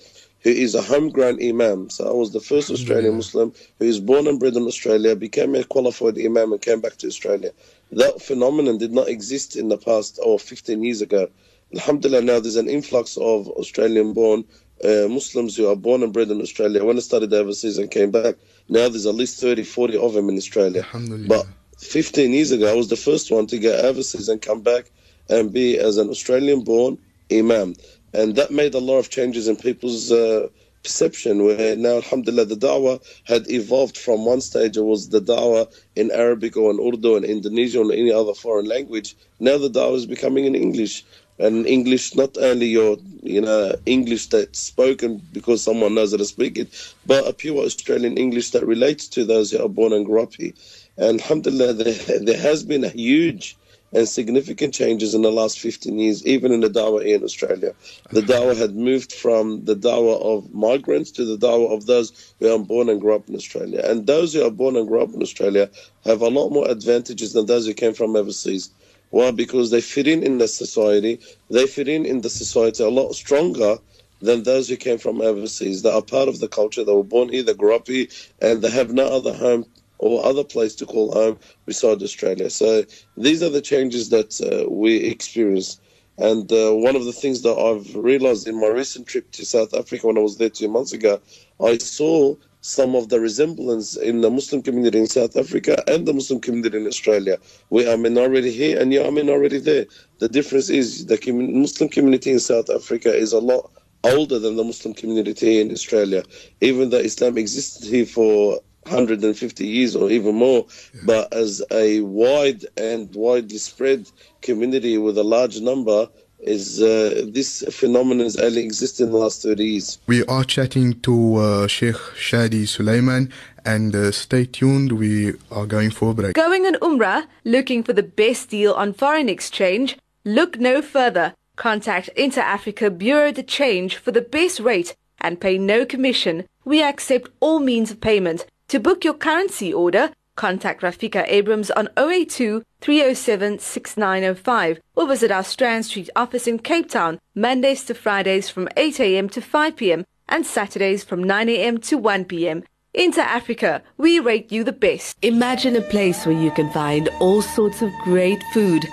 who 0.44 0.50
is 0.50 0.76
a 0.76 0.82
homegrown 0.82 1.42
Imam. 1.42 1.90
So 1.90 2.08
I 2.08 2.14
was 2.14 2.32
the 2.32 2.42
first 2.42 2.70
Australian 2.70 3.16
Muslim 3.16 3.54
who 3.80 3.86
is 3.86 4.00
born 4.00 4.28
and 4.28 4.40
bred 4.40 4.56
in 4.56 4.64
Australia, 4.64 5.16
became 5.16 5.56
a 5.56 5.64
qualified 5.64 6.20
Imam, 6.20 6.52
and 6.52 6.62
came 6.62 6.82
back 6.82 6.98
to 6.98 7.08
Australia. 7.08 7.52
That 7.94 8.22
phenomenon 8.22 8.78
did 8.78 8.92
not 8.92 9.08
exist 9.08 9.56
in 9.56 9.70
the 9.70 9.78
past 9.78 10.20
or 10.22 10.38
15 10.38 10.84
years 10.84 11.02
ago. 11.02 11.30
Alhamdulillah, 11.74 12.22
now 12.22 12.40
there's 12.40 12.58
an 12.58 12.70
influx 12.70 13.18
of 13.18 13.48
Australian 13.50 14.14
born 14.14 14.44
uh, 14.84 15.08
Muslims 15.08 15.56
who 15.56 15.68
are 15.70 15.78
born 15.78 16.04
and 16.04 16.12
bred 16.12 16.30
in 16.30 16.42
Australia. 16.42 16.84
When 16.84 16.98
I 16.98 17.00
studied 17.00 17.34
overseas 17.34 17.78
and 17.78 17.90
came 17.90 18.12
back, 18.12 18.36
now 18.68 18.90
there's 18.90 19.06
at 19.06 19.16
least 19.16 19.40
30, 19.40 19.64
40 19.64 19.98
of 19.98 20.14
them 20.14 20.30
in 20.30 20.36
Australia. 20.36 20.82
Alhamdulillah. 20.82 21.28
But 21.28 21.48
15 21.84 22.32
years 22.32 22.52
ago, 22.52 22.72
I 22.72 22.76
was 22.76 22.90
the 22.90 22.96
first 22.96 23.32
one 23.32 23.48
to 23.48 23.60
get 23.60 23.84
overseas 23.86 24.30
and 24.30 24.42
come 24.42 24.62
back 24.62 24.90
and 25.30 25.54
be 25.54 25.78
as 25.78 25.98
an 25.98 26.10
Australian 26.10 26.62
born 26.64 26.98
Imam. 27.32 27.76
And 28.14 28.36
that 28.36 28.52
made 28.52 28.74
a 28.76 28.80
lot 28.80 29.00
of 29.00 29.10
changes 29.10 29.48
in 29.48 29.56
people's 29.56 30.12
uh, 30.12 30.48
perception. 30.84 31.44
Where 31.44 31.76
now, 31.76 31.96
Alhamdulillah, 31.96 32.46
the 32.46 32.56
da'wah 32.56 33.02
had 33.24 33.50
evolved 33.50 33.98
from 33.98 34.26
one 34.26 34.42
stage, 34.42 34.78
it 34.78 34.82
was 34.82 35.10
the 35.10 35.22
da'wah 35.22 35.74
in 35.96 36.12
Arabic 36.12 36.56
or 36.58 36.72
in 36.72 36.80
Urdu 36.80 37.16
and 37.16 37.26
Indonesian 37.26 37.88
or 37.88 37.94
any 37.94 38.12
other 38.12 38.34
foreign 38.34 38.68
language. 38.68 39.16
Now 39.40 39.58
the 39.58 39.70
da'wah 39.70 39.96
is 39.96 40.06
becoming 40.06 40.46
in 40.46 40.56
English. 40.56 41.04
And 41.40 41.66
English, 41.66 42.16
not 42.16 42.38
only 42.38 42.68
your, 42.68 42.98
you 43.24 43.42
know, 43.42 43.74
English 43.88 44.28
that's 44.28 44.60
spoken 44.60 45.20
because 45.34 45.64
someone 45.64 45.96
knows 45.96 46.12
how 46.12 46.18
to 46.18 46.26
speak 46.26 46.60
it, 46.60 46.70
but 47.08 47.28
a 47.28 47.34
pure 47.34 47.66
Australian 47.66 48.18
English 48.18 48.52
that 48.52 48.68
relates 48.68 49.08
to 49.10 49.26
those 49.26 49.50
who 49.50 49.64
are 49.64 49.70
born 49.70 49.94
and 49.94 50.06
grew 50.06 50.22
up 50.22 50.36
here. 50.36 50.52
And 50.98 51.20
alhamdulillah, 51.20 51.74
there, 51.74 52.20
there 52.20 52.38
has 52.38 52.64
been 52.64 52.84
a 52.84 52.90
huge 52.90 53.58
and 53.94 54.08
significant 54.08 54.74
changes 54.74 55.14
in 55.14 55.22
the 55.22 55.32
last 55.32 55.60
15 55.60 55.98
years, 56.00 56.26
even 56.26 56.52
in 56.52 56.62
the 56.62 56.70
dawah 56.70 57.06
in 57.06 57.24
Australia. 57.24 57.74
The 58.10 58.22
dawah 58.22 58.56
had 58.56 58.76
moved 58.76 59.12
from 59.14 59.66
the 59.66 59.76
dawah 59.76 60.20
of 60.22 60.52
migrants 60.54 61.12
to 61.12 61.26
the 61.26 61.38
dawah 61.38 61.74
of 61.74 61.86
those 61.86 62.34
who 62.40 62.54
are 62.54 62.60
born 62.60 62.90
and 62.90 63.00
grew 63.00 63.16
up 63.16 63.30
in 63.30 63.36
Australia. 63.36 63.82
And 63.84 64.08
those 64.08 64.34
who 64.34 64.46
are 64.46 64.52
born 64.52 64.76
and 64.76 64.88
grew 64.88 65.02
up 65.02 65.14
in 65.14 65.22
Australia 65.22 65.70
have 66.06 66.22
a 66.22 66.30
lot 66.30 66.50
more 66.50 66.70
advantages 66.70 67.34
than 67.34 67.46
those 67.46 67.68
who 67.68 67.74
came 67.74 67.94
from 67.94 68.16
overseas. 68.16 68.70
Why? 69.12 69.30
Because 69.30 69.70
they 69.70 69.82
fit 69.82 70.08
in 70.08 70.24
in 70.24 70.40
the 70.40 70.48
society. 70.48 71.20
They 71.52 71.68
fit 71.68 71.88
in 71.88 72.06
in 72.06 72.22
the 72.22 72.32
society 72.32 72.84
a 72.84 72.90
lot 72.90 73.14
stronger 73.14 73.78
than 74.22 74.44
those 74.44 74.70
who 74.70 74.78
came 74.78 74.98
from 74.98 75.22
overseas. 75.22 75.84
They 75.84 75.92
are 75.92 76.02
part 76.02 76.30
of 76.30 76.40
the 76.40 76.48
culture. 76.48 76.84
They 76.84 76.94
were 76.94 77.04
born 77.04 77.30
here, 77.30 77.44
they 77.44 77.54
grew 77.54 77.76
up 77.76 77.88
here, 77.88 78.08
and 78.42 78.62
they 78.62 78.72
have 78.72 78.92
no 78.92 79.06
other 79.06 79.34
home 79.34 79.66
or 80.04 80.26
other 80.26 80.44
place 80.44 80.76
to 80.76 80.86
call 80.86 81.12
home 81.14 81.40
besides 81.66 82.04
Australia. 82.04 82.50
So 82.50 82.84
these 83.16 83.42
are 83.42 83.50
the 83.50 83.62
changes 83.62 84.10
that 84.10 84.32
uh, 84.42 84.70
we 84.70 84.98
experience. 84.98 85.80
And 86.18 86.52
uh, 86.52 86.72
one 86.74 86.96
of 86.96 87.06
the 87.06 87.14
things 87.14 87.42
that 87.42 87.58
I've 87.58 87.96
realized 87.96 88.48
in 88.48 88.60
my 88.60 88.68
recent 88.68 89.08
trip 89.08 89.32
to 89.32 89.46
South 89.46 89.74
Africa 89.74 90.08
when 90.08 90.18
I 90.18 90.22
was 90.22 90.38
there 90.38 90.50
two 90.50 90.68
months 90.68 90.94
ago, 90.94 91.22
I 91.64 91.78
saw 91.78 92.36
some 92.62 92.96
of 92.96 93.10
the 93.10 93.20
resemblance 93.20 93.98
in 93.98 94.22
the 94.22 94.30
Muslim 94.30 94.62
community 94.62 95.00
in 95.00 95.08
South 95.08 95.36
Africa 95.36 95.84
and 95.88 96.06
the 96.06 96.14
Muslim 96.14 96.40
community 96.40 96.78
in 96.78 96.88
Australia. 96.88 97.38
We 97.70 97.88
are 97.90 97.98
minority 97.98 98.52
here 98.52 98.80
and 98.80 98.94
you 98.94 99.02
are 99.04 99.12
minority 99.12 99.60
there. 99.60 99.86
The 100.20 100.30
difference 100.30 100.70
is 100.70 101.06
the 101.08 101.18
commun- 101.18 101.60
Muslim 101.62 101.90
community 101.90 102.32
in 102.32 102.40
South 102.40 102.70
Africa 102.70 103.14
is 103.14 103.34
a 103.34 103.40
lot 103.40 103.72
older 104.04 104.38
than 104.40 104.56
the 104.56 104.64
Muslim 104.64 104.94
community 104.94 105.60
in 105.62 105.72
Australia. 105.72 106.24
Even 106.62 106.90
though 106.90 106.98
Islam 107.12 107.38
existed 107.38 107.88
here 107.90 108.06
for 108.06 108.60
150 108.86 109.66
years 109.66 109.96
or 109.96 110.10
even 110.10 110.36
more, 110.36 110.66
but 111.06 111.34
as 111.34 111.62
a 111.72 112.02
wide 112.02 112.66
and 112.78 113.14
widely 113.16 113.58
spread 113.58 114.10
community 114.42 114.98
with 114.98 115.18
a 115.18 115.24
large 115.24 115.62
number, 115.62 116.08
is 116.40 116.82
uh, 116.82 117.26
this 117.30 117.64
phenomenon 117.72 118.26
has 118.26 118.36
only 118.38 118.64
existed 118.64 119.06
in 119.06 119.12
the 119.12 119.18
last 119.18 119.44
30 119.44 119.64
years. 119.64 119.98
We 120.08 120.26
are 120.26 120.44
chatting 120.44 121.00
to 121.02 121.36
uh, 121.36 121.68
Sheikh 121.68 121.96
Shady 122.16 122.64
Alsuleiman 122.66 123.32
and 123.66 123.96
uh, 123.96 124.12
stay 124.12 124.46
tuned. 124.46 124.94
We 124.94 125.34
are 125.52 125.66
going 125.66 125.92
for 125.92 126.12
a 126.12 126.14
break. 126.14 126.36
Going 126.36 126.66
on 126.66 126.76
Umrah, 126.76 127.28
looking 127.44 127.84
for 127.84 127.94
the 127.94 128.04
best 128.04 128.50
deal 128.50 128.74
on 128.74 128.94
foreign 128.94 129.30
exchange? 129.30 129.98
Look 130.26 130.60
no 130.60 130.82
further. 130.82 131.34
Contact 131.56 132.10
Inter 132.10 132.42
Africa 132.42 132.90
Bureau 132.90 133.32
de 133.32 133.44
Change 133.44 133.98
for 133.98 134.12
the 134.12 134.22
best 134.22 134.60
rate 134.60 134.96
and 135.20 135.40
pay 135.40 135.58
no 135.58 135.86
commission. 135.86 136.46
We 136.66 136.82
accept 136.82 137.30
all 137.40 137.60
means 137.60 137.92
of 137.92 138.02
payment. 138.02 138.46
To 138.74 138.80
book 138.80 139.04
your 139.04 139.14
currency 139.14 139.72
order, 139.72 140.10
contact 140.36 140.82
Rafika 140.82 141.24
Abrams 141.28 141.70
on 141.70 141.90
082 141.96 142.64
307 142.82 143.60
6905 143.60 144.80
or 144.96 145.08
visit 145.08 145.30
our 145.30 145.44
Strand 145.44 145.86
Street 145.86 146.10
office 146.16 146.48
in 146.48 146.58
Cape 146.58 146.90
Town, 146.90 147.20
Mondays 147.36 147.84
to 147.84 147.94
Fridays 147.94 148.50
from 148.50 148.68
8 148.76 149.00
a.m. 149.00 149.30
to 149.30 149.42
5 149.42 149.76
p.m. 149.76 150.08
and 150.28 150.44
Saturdays 150.44 151.04
from 151.04 151.24
9 151.24 151.50
a.m. 151.50 151.78
to 151.82 152.00
1 152.00 152.26
p.m. 152.26 152.64
Inter 152.96 153.22
Africa, 153.22 153.84
we 153.98 154.20
rate 154.20 154.52
you 154.52 154.64
the 154.64 154.72
best. 154.72 155.18
Imagine 155.22 155.76
a 155.76 155.82
place 155.82 156.26
where 156.26 156.42
you 156.42 156.50
can 156.50 156.72
find 156.72 157.10
all 157.20 157.44
sorts 157.44 157.84
of 157.84 157.92
great 158.04 158.42
food. 158.54 158.84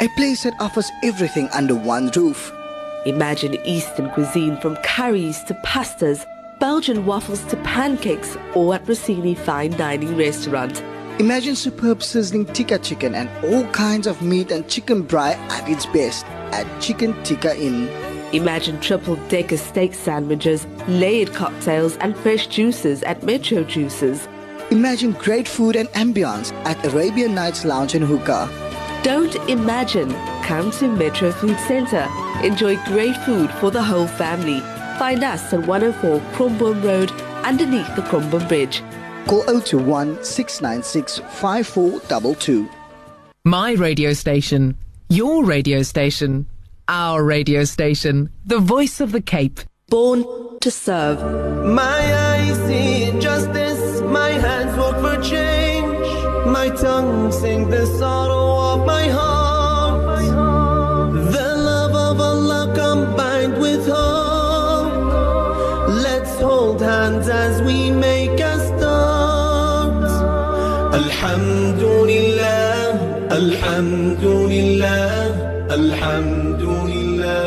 A 0.00 0.08
place 0.16 0.44
that 0.44 0.58
offers 0.58 0.90
everything 1.02 1.50
under 1.52 1.74
one 1.74 2.10
roof. 2.16 2.50
Imagine 3.04 3.58
Eastern 3.66 4.08
cuisine 4.08 4.56
from 4.56 4.76
curries 4.76 5.42
to 5.44 5.54
pastas, 5.66 6.24
Belgian 6.60 7.06
waffles 7.06 7.44
to 7.44 7.56
pancakes, 7.58 8.36
or 8.54 8.74
at 8.74 8.88
Rossini 8.88 9.34
Fine 9.36 9.72
Dining 9.72 10.16
Restaurant. 10.16 10.82
Imagine 11.20 11.54
superb 11.54 12.02
sizzling 12.02 12.46
tikka 12.46 12.78
chicken 12.78 13.14
and 13.14 13.30
all 13.44 13.64
kinds 13.72 14.06
of 14.06 14.22
meat 14.22 14.50
and 14.50 14.68
chicken 14.68 15.02
brie 15.02 15.32
at 15.50 15.68
its 15.68 15.86
best 15.86 16.26
at 16.52 16.66
Chicken 16.80 17.14
Tikka 17.22 17.56
Inn. 17.56 17.88
Imagine 18.32 18.80
triple 18.80 19.16
decker 19.28 19.56
steak 19.56 19.94
sandwiches, 19.94 20.66
layered 20.88 21.32
cocktails, 21.32 21.96
and 21.98 22.16
fresh 22.16 22.46
juices 22.48 23.02
at 23.04 23.22
Metro 23.22 23.62
Juices. 23.62 24.28
Imagine 24.70 25.12
great 25.12 25.48
food 25.48 25.76
and 25.76 25.88
ambience 25.90 26.52
at 26.64 26.84
Arabian 26.86 27.34
Nights 27.34 27.64
Lounge 27.64 27.94
and 27.94 28.04
Hookah. 28.04 28.48
Don't 29.02 29.34
imagine. 29.48 30.12
Come 30.42 30.70
to 30.72 30.88
Metro 30.88 31.30
Food 31.30 31.58
Center. 31.60 32.06
Enjoy 32.42 32.76
great 32.84 33.16
food 33.18 33.50
for 33.52 33.70
the 33.70 33.82
whole 33.82 34.06
family. 34.06 34.60
Find 34.98 35.22
us 35.22 35.52
at 35.52 35.64
104 35.64 36.18
Kromboom 36.32 36.82
Road 36.82 37.12
underneath 37.44 37.94
the 37.94 38.02
Kromboom 38.02 38.48
Bridge. 38.48 38.82
Call 39.28 39.44
021 39.44 40.24
696 40.24 41.18
5422. 41.18 42.68
My 43.44 43.72
radio 43.74 44.12
station. 44.12 44.76
Your 45.08 45.44
radio 45.44 45.82
station. 45.82 46.46
Our 46.88 47.22
radio 47.22 47.62
station. 47.62 48.30
The 48.44 48.58
voice 48.58 49.00
of 49.00 49.12
the 49.12 49.22
Cape. 49.22 49.60
Born 49.88 50.24
to 50.62 50.70
serve. 50.70 51.20
My 51.64 52.00
eyes 52.26 52.56
see 52.66 53.20
justice, 53.20 54.00
my 54.00 54.30
hands 54.30 54.76
work 54.76 54.96
for 55.00 55.22
change, 55.22 56.08
my 56.46 56.70
tongue 56.70 57.30
sing 57.30 57.70
the 57.70 57.86
sorrow 57.86 58.17
Alhamdulillah, 73.38 75.70
Alhamdulillah, 75.70 75.70
Alhamdulillah. 75.70 77.46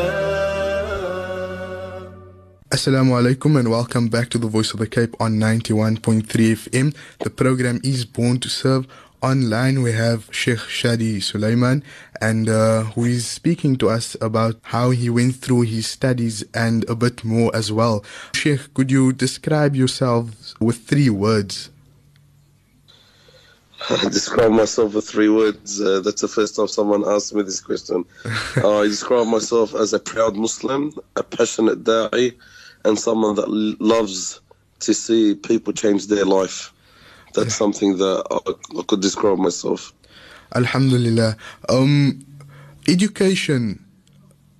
Assalamu 2.72 3.20
alaikum 3.20 3.60
and 3.60 3.68
welcome 3.68 4.08
back 4.08 4.30
to 4.30 4.38
the 4.38 4.48
Voice 4.48 4.72
of 4.72 4.78
the 4.78 4.86
Cape 4.86 5.14
on 5.20 5.32
91.3 5.32 6.24
FM. 6.24 6.96
The 7.18 7.28
program 7.28 7.78
is 7.84 8.06
Born 8.06 8.40
to 8.40 8.48
Serve. 8.48 8.86
Online 9.20 9.82
we 9.82 9.92
have 9.92 10.30
Sheikh 10.32 10.60
Shady 10.60 11.18
Alsuleiman 11.18 11.82
and 12.22 12.48
uh, 12.48 12.84
who 12.96 13.04
is 13.04 13.26
speaking 13.26 13.76
to 13.76 13.90
us 13.90 14.16
about 14.22 14.56
how 14.62 14.92
he 14.96 15.10
went 15.10 15.36
through 15.36 15.68
his 15.68 15.86
studies 15.86 16.42
and 16.54 16.88
a 16.88 16.94
bit 16.94 17.22
more 17.22 17.54
as 17.54 17.70
well. 17.70 18.02
Sheikh, 18.34 18.72
could 18.72 18.90
you 18.90 19.12
describe 19.12 19.76
yourself 19.76 20.54
with 20.58 20.88
three 20.88 21.10
words? 21.10 21.68
I 23.90 24.08
describe 24.10 24.52
myself 24.52 24.94
with 24.94 25.08
three 25.08 25.28
words. 25.28 25.80
Uh, 25.80 26.00
that's 26.00 26.20
the 26.22 26.28
first 26.28 26.56
time 26.56 26.68
someone 26.68 27.04
asked 27.06 27.34
me 27.34 27.42
this 27.42 27.60
question. 27.60 28.04
uh, 28.62 28.80
I 28.80 28.84
describe 28.84 29.26
myself 29.26 29.74
as 29.74 29.92
a 29.92 29.98
proud 29.98 30.36
Muslim, 30.36 30.92
a 31.16 31.22
passionate 31.22 31.84
da'i, 31.84 32.34
and 32.84 32.98
someone 32.98 33.34
that 33.36 33.48
l- 33.48 33.76
loves 33.78 34.40
to 34.80 34.94
see 34.94 35.34
people 35.34 35.72
change 35.72 36.06
their 36.08 36.24
life. 36.24 36.72
That's 37.34 37.54
something 37.54 37.96
that 37.98 38.24
I, 38.30 38.78
I 38.78 38.82
could 38.82 39.00
describe 39.00 39.38
myself. 39.38 39.92
Alhamdulillah. 40.54 41.36
Um, 41.68 42.26
education 42.88 43.82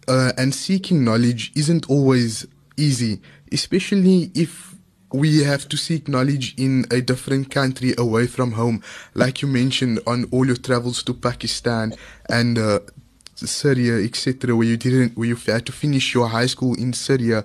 uh, 0.08 0.32
and 0.38 0.54
seeking 0.54 1.04
knowledge 1.04 1.52
isn't 1.54 1.88
always 1.90 2.46
easy, 2.76 3.20
especially 3.50 4.30
if 4.34 4.71
we 5.12 5.42
have 5.44 5.68
to 5.68 5.76
seek 5.76 6.08
knowledge 6.08 6.54
in 6.56 6.84
a 6.90 7.00
different 7.00 7.50
country 7.50 7.94
away 7.98 8.26
from 8.26 8.52
home, 8.52 8.82
like 9.14 9.42
you 9.42 9.48
mentioned 9.48 10.00
on 10.06 10.24
all 10.30 10.46
your 10.46 10.56
travels 10.56 11.02
to 11.04 11.14
Pakistan 11.14 11.94
and 12.28 12.58
uh, 12.58 12.80
Syria, 13.34 14.04
etc., 14.04 14.54
where 14.54 14.66
you 14.66 14.76
didn't, 14.76 15.16
where 15.16 15.28
you 15.28 15.36
had 15.36 15.66
to 15.66 15.72
finish 15.72 16.14
your 16.14 16.28
high 16.28 16.46
school 16.46 16.74
in 16.74 16.92
Syria. 16.92 17.44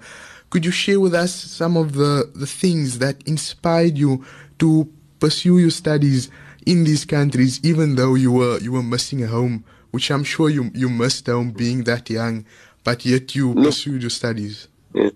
Could 0.49 0.65
you 0.65 0.71
share 0.71 0.99
with 0.99 1.13
us 1.13 1.33
some 1.33 1.75
of 1.75 1.93
the, 1.93 2.29
the 2.33 2.47
things 2.47 2.99
that 2.99 3.21
inspired 3.27 3.97
you 3.97 4.23
to 4.59 4.87
pursue 5.19 5.59
your 5.59 5.71
studies 5.71 6.29
in 6.65 6.83
these 6.83 7.05
countries, 7.05 7.59
even 7.63 7.95
though 7.95 8.15
you 8.15 8.31
were 8.31 8.59
you 8.59 8.71
were 8.73 8.83
missing 8.83 9.23
a 9.23 9.27
home, 9.27 9.63
which 9.91 10.11
I'm 10.11 10.23
sure 10.23 10.49
you 10.49 10.71
you 10.73 10.89
missed 10.89 11.27
home 11.27 11.51
being 11.51 11.83
that 11.85 12.09
young, 12.09 12.45
but 12.83 13.05
yet 13.05 13.35
you 13.35 13.53
No. 13.53 13.63
pursued 13.63 14.01
your 14.03 14.09
studies. 14.09 14.67
Yeah. 14.93 15.09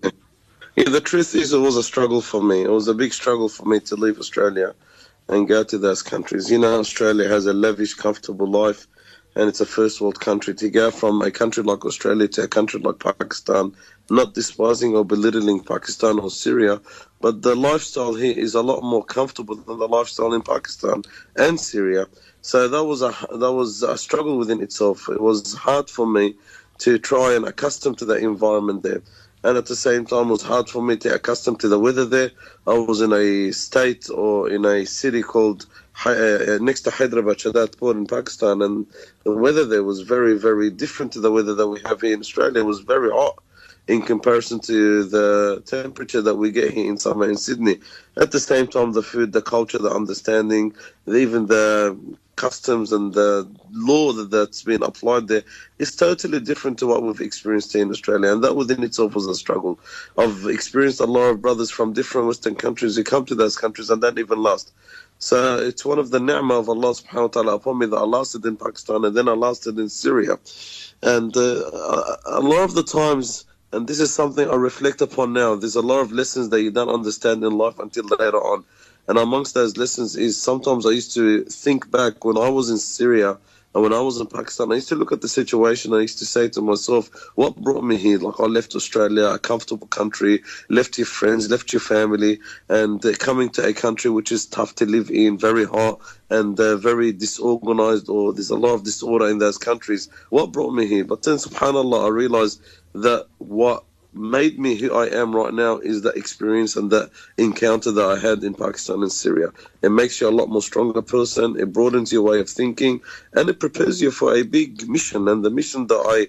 Yeah, 0.76 0.88
the 0.88 1.00
truth 1.00 1.34
is, 1.34 1.52
it 1.52 1.58
was 1.58 1.76
a 1.76 1.82
struggle 1.82 2.22
for 2.22 2.42
me. 2.42 2.62
It 2.62 2.70
was 2.70 2.88
a 2.88 2.94
big 2.94 3.12
struggle 3.12 3.48
for 3.48 3.66
me 3.66 3.80
to 3.80 3.96
leave 3.96 4.18
Australia 4.18 4.74
and 5.28 5.48
go 5.48 5.64
to 5.64 5.78
those 5.78 6.02
countries. 6.02 6.50
You 6.50 6.58
know, 6.58 6.78
Australia 6.80 7.28
has 7.28 7.46
a 7.46 7.52
lavish, 7.52 7.94
comfortable 7.94 8.46
life, 8.46 8.86
and 9.34 9.48
it's 9.48 9.60
a 9.60 9.66
first 9.66 10.00
world 10.00 10.20
country. 10.20 10.54
To 10.54 10.70
go 10.70 10.90
from 10.90 11.20
a 11.22 11.30
country 11.30 11.62
like 11.62 11.84
Australia 11.84 12.28
to 12.28 12.42
a 12.44 12.48
country 12.48 12.80
like 12.80 12.98
Pakistan, 12.98 13.74
not 14.10 14.34
despising 14.34 14.94
or 14.96 15.04
belittling 15.04 15.62
Pakistan 15.62 16.18
or 16.18 16.30
Syria, 16.30 16.80
but 17.20 17.42
the 17.42 17.54
lifestyle 17.54 18.14
here 18.14 18.36
is 18.36 18.54
a 18.54 18.62
lot 18.62 18.82
more 18.82 19.04
comfortable 19.04 19.56
than 19.56 19.78
the 19.78 19.88
lifestyle 19.88 20.32
in 20.32 20.42
Pakistan 20.42 21.02
and 21.36 21.60
Syria. 21.60 22.06
So 22.40 22.68
that 22.68 22.84
was 22.84 23.02
a 23.02 23.14
that 23.30 23.52
was 23.52 23.82
a 23.82 23.96
struggle 23.96 24.38
within 24.38 24.62
itself. 24.62 25.08
It 25.08 25.20
was 25.20 25.54
hard 25.54 25.88
for 25.88 26.06
me 26.06 26.34
to 26.78 26.98
try 26.98 27.34
and 27.34 27.44
accustom 27.46 27.94
to 27.96 28.04
that 28.06 28.18
environment 28.22 28.82
there. 28.82 29.02
And 29.44 29.58
at 29.58 29.66
the 29.66 29.76
same 29.76 30.06
time, 30.06 30.28
it 30.28 30.32
was 30.32 30.42
hard 30.42 30.68
for 30.70 30.82
me 30.82 30.96
to 30.98 31.14
accustom 31.14 31.56
to 31.56 31.68
the 31.68 31.78
weather 31.78 32.04
there. 32.04 32.30
I 32.66 32.78
was 32.78 33.00
in 33.00 33.12
a 33.12 33.50
state 33.50 34.08
or 34.08 34.48
in 34.48 34.64
a 34.64 34.84
city 34.84 35.22
called 35.22 35.66
uh, 36.04 36.58
next 36.60 36.82
to 36.82 36.90
Hyderabad, 36.90 37.38
Shahdadpur 37.38 37.92
in 37.92 38.06
Pakistan, 38.06 38.62
and 38.62 38.86
the 39.24 39.32
weather 39.32 39.64
there 39.64 39.82
was 39.82 40.02
very, 40.02 40.38
very 40.38 40.70
different 40.70 41.12
to 41.12 41.20
the 41.20 41.32
weather 41.32 41.54
that 41.54 41.68
we 41.68 41.80
have 41.84 42.00
here 42.00 42.14
in 42.14 42.20
Australia. 42.20 42.60
It 42.60 42.66
was 42.66 42.80
very 42.80 43.10
hot 43.10 43.42
in 43.88 44.02
comparison 44.02 44.60
to 44.60 45.04
the 45.04 45.62
temperature 45.66 46.22
that 46.22 46.36
we 46.36 46.50
get 46.50 46.72
here 46.72 46.88
in 46.88 46.96
summer 46.96 47.28
in 47.28 47.36
Sydney. 47.36 47.80
At 48.16 48.30
the 48.30 48.40
same 48.40 48.66
time, 48.68 48.92
the 48.92 49.02
food, 49.02 49.32
the 49.32 49.42
culture, 49.42 49.78
the 49.78 49.90
understanding, 49.90 50.74
even 51.06 51.46
the 51.46 51.98
customs 52.36 52.92
and 52.92 53.12
the 53.12 53.48
law 53.72 54.12
that, 54.12 54.30
that's 54.30 54.62
been 54.62 54.82
applied 54.82 55.28
there 55.28 55.42
is 55.78 55.94
totally 55.94 56.40
different 56.40 56.78
to 56.78 56.86
what 56.86 57.02
we've 57.02 57.20
experienced 57.20 57.72
here 57.72 57.82
in 57.82 57.90
Australia. 57.90 58.32
And 58.32 58.42
that 58.42 58.56
within 58.56 58.82
itself 58.82 59.14
was 59.14 59.26
a 59.26 59.34
struggle. 59.34 59.78
I've 60.16 60.46
experienced 60.46 61.00
a 61.00 61.04
lot 61.04 61.28
of 61.28 61.42
brothers 61.42 61.70
from 61.70 61.92
different 61.92 62.28
Western 62.28 62.54
countries 62.54 62.96
who 62.96 63.04
come 63.04 63.26
to 63.26 63.34
those 63.34 63.56
countries 63.56 63.90
and 63.90 64.00
don't 64.00 64.18
even 64.18 64.42
last. 64.42 64.72
So 65.18 65.58
it's 65.58 65.84
one 65.84 65.98
of 65.98 66.10
the 66.10 66.18
ni'mah 66.20 66.58
of 66.58 66.68
Allah 66.68 66.94
subhanahu 66.94 67.22
wa 67.22 67.28
ta'ala 67.28 67.54
upon 67.54 67.78
me 67.78 67.86
that 67.86 67.96
I 67.96 68.04
lasted 68.04 68.44
in 68.44 68.56
Pakistan 68.56 69.04
and 69.04 69.16
then 69.16 69.28
I 69.28 69.32
lasted 69.32 69.78
in 69.78 69.88
Syria. 69.88 70.38
And 71.02 71.36
uh, 71.36 72.16
a 72.26 72.40
lot 72.40 72.64
of 72.64 72.74
the 72.74 72.82
times, 72.82 73.44
and 73.72 73.88
this 73.88 74.00
is 74.00 74.12
something 74.12 74.48
I 74.48 74.54
reflect 74.54 75.00
upon 75.00 75.32
now, 75.32 75.54
there's 75.54 75.76
a 75.76 75.82
lot 75.82 76.00
of 76.00 76.12
lessons 76.12 76.50
that 76.50 76.62
you 76.62 76.70
don't 76.70 76.88
understand 76.88 77.42
in 77.42 77.56
life 77.56 77.78
until 77.78 78.04
later 78.04 78.36
on. 78.36 78.64
And 79.08 79.18
amongst 79.18 79.54
those 79.54 79.76
lessons 79.76 80.14
is 80.16 80.40
sometimes 80.40 80.86
I 80.86 80.90
used 80.90 81.14
to 81.14 81.44
think 81.44 81.90
back 81.90 82.24
when 82.24 82.36
I 82.36 82.50
was 82.50 82.70
in 82.70 82.78
Syria 82.78 83.38
and 83.74 83.82
when 83.82 83.92
I 83.92 84.00
was 84.00 84.20
in 84.20 84.26
Pakistan, 84.26 84.70
I 84.70 84.76
used 84.76 84.90
to 84.90 84.96
look 84.96 85.12
at 85.12 85.22
the 85.22 85.28
situation. 85.28 85.94
I 85.94 86.00
used 86.00 86.18
to 86.18 86.26
say 86.26 86.48
to 86.50 86.60
myself, 86.60 87.10
what 87.36 87.56
brought 87.56 87.84
me 87.84 87.96
here? 87.96 88.18
Like 88.18 88.38
I 88.38 88.44
left 88.44 88.74
Australia, 88.74 89.24
a 89.24 89.38
comfortable 89.38 89.86
country, 89.86 90.42
left 90.68 90.98
your 90.98 91.06
friends, 91.06 91.50
left 91.50 91.72
your 91.72 91.80
family, 91.80 92.40
and 92.68 93.04
uh, 93.04 93.14
coming 93.14 93.48
to 93.50 93.66
a 93.66 93.72
country 93.72 94.10
which 94.10 94.30
is 94.30 94.44
tough 94.44 94.74
to 94.76 94.86
live 94.86 95.10
in, 95.10 95.38
very 95.38 95.64
hot 95.64 96.00
and 96.28 96.58
uh, 96.60 96.76
very 96.76 97.12
disorganized, 97.12 98.10
or 98.10 98.32
there's 98.34 98.50
a 98.50 98.56
lot 98.56 98.74
of 98.74 98.84
disorder 98.84 99.28
in 99.28 99.38
those 99.38 99.56
countries. 99.56 100.08
What 100.28 100.52
brought 100.52 100.74
me 100.74 100.86
here? 100.86 101.04
But 101.04 101.22
then, 101.22 101.36
subhanAllah, 101.36 102.04
I 102.04 102.08
realized 102.08 102.60
that 102.94 103.26
what 103.38 103.84
made 104.14 104.58
me 104.58 104.76
who 104.76 104.94
I 104.94 105.06
am 105.06 105.34
right 105.34 105.54
now 105.54 105.78
is 105.78 106.02
that 106.02 106.16
experience 106.16 106.76
and 106.76 106.90
that 106.90 107.10
encounter 107.38 107.90
that 107.92 108.04
I 108.04 108.18
had 108.18 108.44
in 108.44 108.54
Pakistan 108.54 109.02
and 109.02 109.12
Syria. 109.12 109.48
It 109.82 109.90
makes 109.90 110.20
you 110.20 110.28
a 110.28 110.30
lot 110.30 110.48
more 110.48 110.62
stronger 110.62 111.02
person. 111.02 111.58
It 111.58 111.72
broadens 111.72 112.12
your 112.12 112.22
way 112.22 112.40
of 112.40 112.48
thinking, 112.48 113.00
and 113.32 113.48
it 113.48 113.60
prepares 113.60 114.02
you 114.02 114.10
for 114.10 114.34
a 114.34 114.42
big 114.42 114.88
mission. 114.88 115.28
And 115.28 115.44
the 115.44 115.50
mission 115.50 115.86
that 115.88 116.02
I 116.06 116.28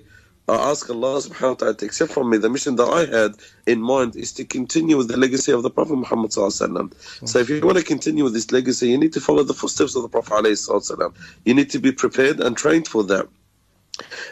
I 0.49 0.55
ask 0.71 0.89
Allah 0.89 1.19
subhanahu 1.21 1.41
wa 1.41 1.53
ta'ala 1.53 1.75
to 1.75 1.85
accept 1.85 2.11
from 2.11 2.29
me 2.29 2.37
the 2.37 2.49
mission 2.49 2.75
that 2.75 2.83
I 2.83 3.05
had 3.05 3.35
in 3.65 3.81
mind 3.81 4.17
is 4.17 4.33
to 4.33 4.43
continue 4.43 4.97
with 4.97 5.07
the 5.07 5.15
legacy 5.15 5.53
of 5.53 5.63
the 5.63 5.69
Prophet 5.69 5.95
Muhammad 5.95 6.31
wasallam. 6.31 6.93
So 7.25 7.39
if 7.39 7.49
you 7.49 7.61
want 7.61 7.77
to 7.77 7.83
continue 7.83 8.25
with 8.25 8.33
this 8.33 8.51
legacy, 8.51 8.89
you 8.89 8.97
need 8.97 9.13
to 9.13 9.21
follow 9.21 9.43
the 9.43 9.53
footsteps 9.53 9.95
of 9.95 10.01
the 10.03 10.09
Prophet. 10.09 10.43
You 11.45 11.53
need 11.53 11.69
to 11.69 11.79
be 11.79 11.93
prepared 11.93 12.41
and 12.41 12.57
trained 12.57 12.89
for 12.89 13.05
that. 13.05 13.29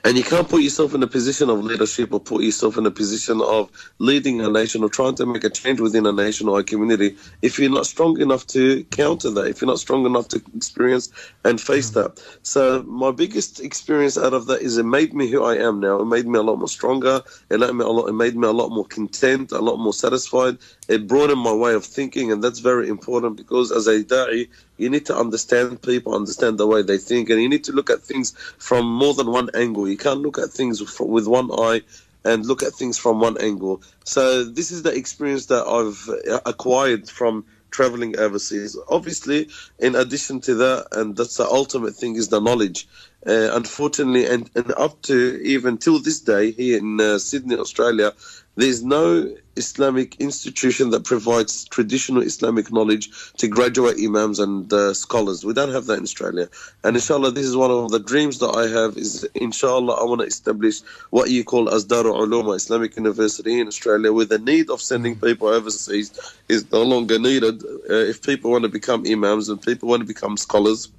And 0.04 0.18
you 0.18 0.24
can't 0.24 0.48
put 0.48 0.62
yourself 0.62 0.94
in 0.94 1.04
a 1.04 1.08
position 1.08 1.50
of 1.50 1.64
leadership 1.64 2.14
or 2.14 2.20
put 2.20 2.44
yourself 2.44 2.78
in 2.78 2.86
a 2.86 2.92
position 2.92 3.42
of 3.42 3.70
leading 4.00 4.42
a 4.42 4.50
nation 4.50 4.84
or 4.84 4.90
trying 4.90 5.16
to 5.16 5.26
make 5.26 5.44
a 5.44 5.50
change 5.50 5.80
within 5.80 6.06
a 6.06 6.12
nation 6.12 6.48
or 6.48 6.60
a 6.60 6.64
community 6.64 7.16
if 7.42 7.60
you're 7.60 7.70
not 7.70 7.86
strong 7.86 8.20
enough 8.20 8.48
to 8.48 8.84
counter 8.86 9.30
that, 9.30 9.48
if 9.48 9.62
you're 9.62 9.68
not 9.68 9.80
strong 9.80 10.06
enough 10.06 10.28
to 10.30 10.42
experience 10.56 11.10
and 11.44 11.60
face 11.60 11.92
mm. 11.92 11.94
that. 11.96 12.24
So 12.44 12.84
my 12.84 13.12
biggest 13.12 13.60
experience 13.60 14.18
out 14.18 14.34
of 14.34 14.48
that 14.48 14.62
is 14.62 14.78
it 14.78 14.86
made 14.86 15.14
me 15.14 15.30
who 15.30 15.44
I 15.44 15.58
am 15.58 15.80
now. 15.80 16.00
It 16.00 16.06
made 16.06 16.28
me 16.28 16.40
a 16.40 16.44
lot 16.44 16.58
more 16.58 16.68
stronger. 16.68 17.22
It 17.50 17.60
made 17.60 17.74
me 17.74 17.84
a 17.84 17.88
lot, 17.88 18.08
it 18.08 18.14
made 18.14 18.36
me 18.36 18.48
a 18.48 18.52
lot 18.52 18.70
more 18.70 18.86
content, 18.86 19.52
a 19.52 19.60
lot 19.60 19.78
more 19.78 19.94
satisfied. 19.94 20.58
It 20.88 21.08
broadened 21.08 21.42
my 21.42 21.54
way 21.54 21.74
of 21.74 21.86
thinking, 21.86 22.32
and 22.32 22.44
that's 22.44 22.60
very 22.60 22.90
important 22.90 23.38
because 23.38 23.72
as 23.72 23.88
a 23.88 24.04
da'i, 24.04 24.50
you 24.82 24.89
need 24.89 25.06
to 25.06 25.15
understand 25.15 25.82
people, 25.82 26.15
understand 26.15 26.58
the 26.58 26.67
way 26.67 26.82
they 26.82 26.98
think, 26.98 27.30
and 27.30 27.41
you 27.41 27.48
need 27.48 27.63
to 27.65 27.72
look 27.72 27.89
at 27.89 28.02
things 28.02 28.32
from 28.58 28.86
more 28.86 29.13
than 29.13 29.28
one 29.32 29.50
angle. 29.54 29.88
You 29.88 29.98
can't 29.98 30.22
look 30.22 30.39
at 30.39 30.50
things 30.50 30.82
with 31.00 31.28
one 31.28 31.52
eye 31.52 31.82
and 32.26 32.46
look 32.46 32.63
at 32.63 32.74
things 32.74 32.98
from 32.98 33.20
one 33.20 33.38
angle. 33.39 33.82
So 34.06 34.44
this 34.44 34.72
is 34.72 34.84
the 34.84 34.94
experience 34.94 35.46
that 35.48 35.65
I've 35.65 36.34
uh, 36.34 36.39
acquired 36.46 37.08
from 37.10 37.46
traveling 37.70 38.17
overseas. 38.20 38.78
Obviously, 38.89 39.50
in 39.80 39.96
addition 39.96 40.41
to 40.41 40.56
that, 40.56 40.88
and 40.91 41.15
that's 41.15 41.38
the 41.38 41.46
ultimate 41.46 41.96
thing, 41.96 42.15
is 42.15 42.30
the 42.30 42.41
knowledge. 42.41 42.88
Uh, 43.26 43.50
unfortunately, 43.54 44.26
and, 44.26 44.50
and 44.56 44.74
up 44.78 45.02
to 45.04 45.39
even 45.44 45.78
till 45.78 46.00
this 46.00 46.20
day 46.22 46.52
here 46.52 46.80
in 46.80 47.00
uh, 47.00 47.17
Sydney, 47.20 47.56
Australia, 47.56 48.13
there's 48.56 48.84
no 48.84 49.36
Islamic 49.56 50.20
institution 50.20 50.92
that 50.92 51.04
provides 51.04 51.66
traditional 51.66 52.22
Islamic 52.22 52.72
knowledge 52.72 53.10
to 53.38 53.48
graduate 53.48 53.98
imams 54.04 54.40
and 54.40 54.72
uh, 54.72 54.94
scholars. 54.94 55.44
We 55.44 55.54
don't 55.54 55.74
have 55.74 55.86
that 55.88 55.98
in 55.98 56.04
Australia. 56.04 56.50
And 56.84 56.96
inshallah, 56.96 57.32
this 57.32 57.46
is 57.46 57.56
one 57.56 57.72
of 57.72 57.92
the 57.92 58.00
dreams 58.00 58.40
that 58.40 58.56
I 58.56 58.68
have 58.68 58.98
is 58.98 59.24
inshallah, 59.36 59.94
I 59.94 60.04
want 60.04 60.22
to 60.22 60.28
establish 60.28 60.82
what 61.10 61.30
you 61.30 61.44
call 61.44 61.70
as 61.70 61.86
Darul 61.86 62.26
Ulum, 62.26 62.56
Islamic 62.56 62.96
University 62.96 63.60
in 63.60 63.68
Australia, 63.68 64.14
where 64.14 64.26
the 64.26 64.40
need 64.40 64.70
of 64.70 64.82
sending 64.82 65.16
people 65.16 65.48
overseas 65.48 66.12
is 66.48 66.72
no 66.72 66.84
longer 66.84 67.20
needed. 67.20 67.64
Uh, 67.64 67.94
if 68.12 68.22
people 68.22 68.52
want 68.52 68.64
to 68.64 68.70
become 68.70 69.04
imams 69.08 69.50
and 69.50 69.62
people 69.62 69.90
want 69.90 70.02
to 70.02 70.08
become 70.08 70.38
scholars, 70.38 70.90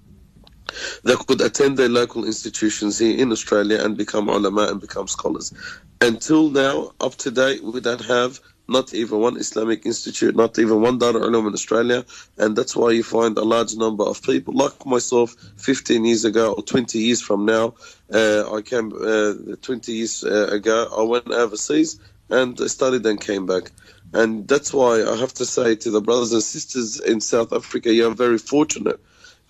they 1.04 1.14
could 1.16 1.40
attend 1.40 1.76
their 1.76 1.88
local 1.88 2.24
institutions 2.24 2.98
here 2.98 3.18
in 3.18 3.32
Australia 3.32 3.82
and 3.82 3.96
become 3.96 4.28
ulama 4.28 4.68
and 4.70 4.80
become 4.80 5.08
scholars. 5.08 5.52
Until 6.00 6.50
now, 6.50 6.92
up 7.00 7.14
to 7.16 7.30
date, 7.30 7.62
we 7.62 7.80
don't 7.80 8.04
have 8.04 8.40
not 8.68 8.94
even 8.94 9.18
one 9.18 9.36
Islamic 9.36 9.84
institute, 9.86 10.34
not 10.36 10.58
even 10.58 10.80
one 10.80 10.98
Dar 10.98 11.12
Ulum 11.12 11.46
in 11.48 11.52
Australia, 11.52 12.04
and 12.38 12.56
that's 12.56 12.74
why 12.74 12.90
you 12.90 13.02
find 13.02 13.36
a 13.36 13.44
large 13.44 13.74
number 13.76 14.04
of 14.04 14.22
people 14.22 14.54
like 14.54 14.86
myself 14.86 15.34
15 15.56 16.04
years 16.04 16.24
ago 16.24 16.54
or 16.54 16.62
20 16.62 16.98
years 16.98 17.20
from 17.20 17.44
now. 17.44 17.74
Uh, 18.12 18.52
I 18.54 18.62
came 18.62 18.92
uh, 18.92 19.56
20 19.60 19.92
years 19.92 20.24
uh, 20.24 20.48
ago, 20.52 20.88
I 20.96 21.02
went 21.02 21.30
overseas 21.30 21.98
and 22.30 22.58
studied 22.70 23.04
and 23.04 23.20
came 23.20 23.46
back. 23.46 23.70
And 24.14 24.46
that's 24.48 24.72
why 24.72 25.04
I 25.04 25.16
have 25.16 25.34
to 25.34 25.46
say 25.46 25.74
to 25.76 25.90
the 25.90 26.00
brothers 26.00 26.32
and 26.32 26.42
sisters 26.42 27.00
in 27.00 27.20
South 27.20 27.52
Africa, 27.52 27.92
you 27.92 28.06
are 28.06 28.14
very 28.14 28.38
fortunate 28.38 29.00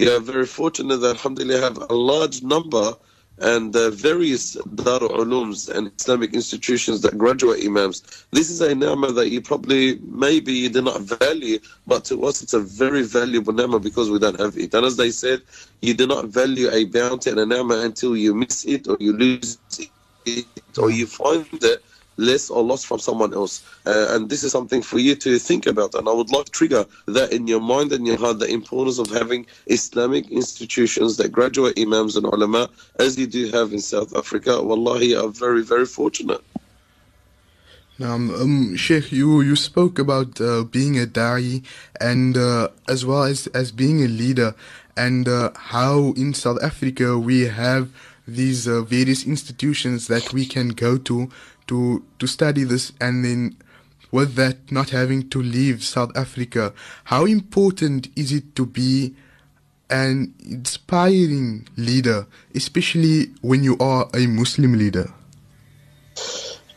are 0.08 0.20
very 0.20 0.46
fortunate 0.46 0.98
that 0.98 1.16
alhamdulillah 1.16 1.60
have 1.60 1.78
a 1.90 1.94
large 1.94 2.42
number 2.42 2.94
and 3.38 3.74
uh, 3.74 3.90
various 3.90 4.56
Darul 4.56 5.10
Ulums 5.10 5.68
and 5.68 5.90
Islamic 5.98 6.34
institutions 6.34 7.00
that 7.00 7.18
graduate 7.18 7.64
imams. 7.64 8.26
This 8.30 8.50
is 8.50 8.60
a 8.60 8.74
nama 8.74 9.10
that 9.12 9.30
you 9.30 9.40
probably 9.40 9.98
maybe 10.04 10.52
you 10.52 10.68
do 10.68 10.82
not 10.82 11.00
value, 11.00 11.58
but 11.86 12.04
to 12.06 12.24
us 12.24 12.42
it's 12.42 12.54
a 12.54 12.60
very 12.60 13.02
valuable 13.02 13.52
nama 13.52 13.80
because 13.80 14.10
we 14.10 14.18
don't 14.18 14.38
have 14.38 14.56
it. 14.56 14.74
And 14.74 14.84
as 14.86 14.96
they 14.96 15.10
said, 15.10 15.42
you 15.80 15.94
do 15.94 16.06
not 16.06 16.26
value 16.26 16.70
a 16.70 16.84
bounty 16.84 17.30
and 17.30 17.40
a 17.40 17.46
nama 17.46 17.80
until 17.80 18.16
you 18.16 18.34
miss 18.34 18.64
it 18.64 18.86
or 18.88 18.96
you 19.00 19.12
lose 19.12 19.58
it 20.26 20.46
or 20.78 20.90
you 20.90 21.06
find 21.06 21.46
it 21.52 21.82
less 22.16 22.50
or 22.50 22.62
lost 22.62 22.86
from 22.86 22.98
someone 22.98 23.32
else. 23.34 23.64
Uh, 23.86 24.08
and 24.10 24.28
this 24.28 24.42
is 24.42 24.52
something 24.52 24.82
for 24.82 24.98
you 24.98 25.14
to 25.16 25.38
think 25.38 25.66
about. 25.66 25.94
And 25.94 26.08
I 26.08 26.12
would 26.12 26.30
like 26.30 26.46
to 26.46 26.52
trigger 26.52 26.86
that 27.06 27.32
in 27.32 27.46
your 27.46 27.60
mind 27.60 27.92
and 27.92 28.06
your 28.06 28.18
heart, 28.18 28.38
the 28.38 28.52
importance 28.52 28.98
of 28.98 29.10
having 29.10 29.46
Islamic 29.66 30.30
institutions 30.30 31.16
that 31.16 31.30
graduate 31.30 31.78
imams 31.78 32.16
and 32.16 32.26
ulama, 32.26 32.68
as 32.98 33.18
you 33.18 33.26
do 33.26 33.50
have 33.50 33.72
in 33.72 33.80
South 33.80 34.14
Africa. 34.16 34.62
Wallahi, 34.62 35.14
are 35.14 35.28
very, 35.28 35.62
very 35.62 35.86
fortunate. 35.86 36.42
Um, 38.00 38.34
um, 38.34 38.76
Sheikh, 38.76 39.12
you, 39.12 39.42
you 39.42 39.54
spoke 39.54 39.98
about 39.98 40.40
uh, 40.40 40.64
being 40.64 40.98
a 40.98 41.06
da'i 41.06 41.62
and 42.00 42.36
uh, 42.36 42.68
as 42.88 43.04
well 43.06 43.22
as, 43.22 43.46
as 43.48 43.70
being 43.70 44.02
a 44.02 44.08
leader 44.08 44.54
and 44.96 45.28
uh, 45.28 45.50
how 45.54 46.12
in 46.16 46.34
South 46.34 46.58
Africa 46.62 47.18
we 47.18 47.42
have 47.42 47.90
these 48.26 48.66
uh, 48.66 48.82
various 48.82 49.26
institutions 49.26 50.06
that 50.08 50.32
we 50.32 50.46
can 50.46 50.68
go 50.68 50.96
to 50.96 51.30
to 51.66 52.04
to 52.18 52.26
study 52.26 52.64
this 52.64 52.92
and 53.00 53.24
then 53.24 53.56
with 54.10 54.34
that 54.34 54.70
not 54.70 54.90
having 54.90 55.28
to 55.30 55.42
leave 55.42 55.82
South 55.82 56.16
Africa 56.16 56.72
how 57.04 57.24
important 57.24 58.08
is 58.16 58.32
it 58.32 58.54
to 58.56 58.66
be 58.66 59.14
an 59.90 60.34
inspiring 60.44 61.66
leader 61.76 62.26
especially 62.54 63.26
when 63.40 63.62
you 63.62 63.76
are 63.78 64.08
a 64.14 64.26
Muslim 64.26 64.74
leader 64.78 65.12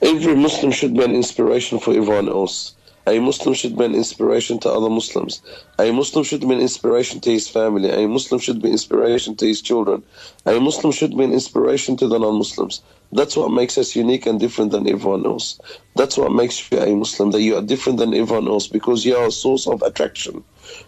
Every 0.02 0.36
Muslim 0.36 0.72
should 0.72 0.94
be 0.94 1.04
an 1.04 1.16
inspiration 1.16 1.80
for 1.80 1.92
everyone 1.92 2.30
else. 2.30 2.76
A 3.08 3.20
Muslim 3.20 3.54
should 3.54 3.78
be 3.78 3.86
an 3.86 3.94
inspiration 3.94 4.58
to 4.60 4.70
other 4.70 4.90
Muslims. 4.90 5.42
A 5.78 5.92
Muslim 5.92 6.24
should 6.24 6.42
be 6.42 6.54
an 6.54 6.60
inspiration 6.60 7.20
to 7.22 7.32
his 7.32 7.48
family. 7.48 7.90
A 7.92 8.08
Muslim 8.08 8.40
should 8.40 8.62
be 8.62 8.72
inspiration 8.72 9.36
to 9.36 9.46
his 9.46 9.62
children. 9.62 10.04
A 10.46 10.60
Muslim 10.60 10.92
should 10.92 11.16
be 11.16 11.24
an 11.24 11.32
inspiration 11.32 11.98
to 11.98 12.08
the 12.08 12.18
non-Muslims. 12.18 12.82
That's 13.12 13.38
what 13.38 13.52
makes 13.52 13.78
us 13.78 13.96
unique 13.96 14.26
and 14.26 14.40
different 14.40 14.72
than 14.72 14.90
everyone 14.90 15.26
else. 15.26 15.60
That's 15.96 16.18
what 16.18 16.32
makes 16.32 16.72
you 16.72 16.80
a 16.80 16.96
Muslim, 16.96 17.30
that 17.32 17.42
you 17.42 17.56
are 17.56 17.62
different 17.62 18.00
than 18.00 18.14
everyone 18.14 18.48
else 18.48 18.68
because 18.68 19.06
you 19.06 19.16
are 19.16 19.28
a 19.28 19.32
source 19.32 19.68
of 19.68 19.84
attraction. 19.84 20.44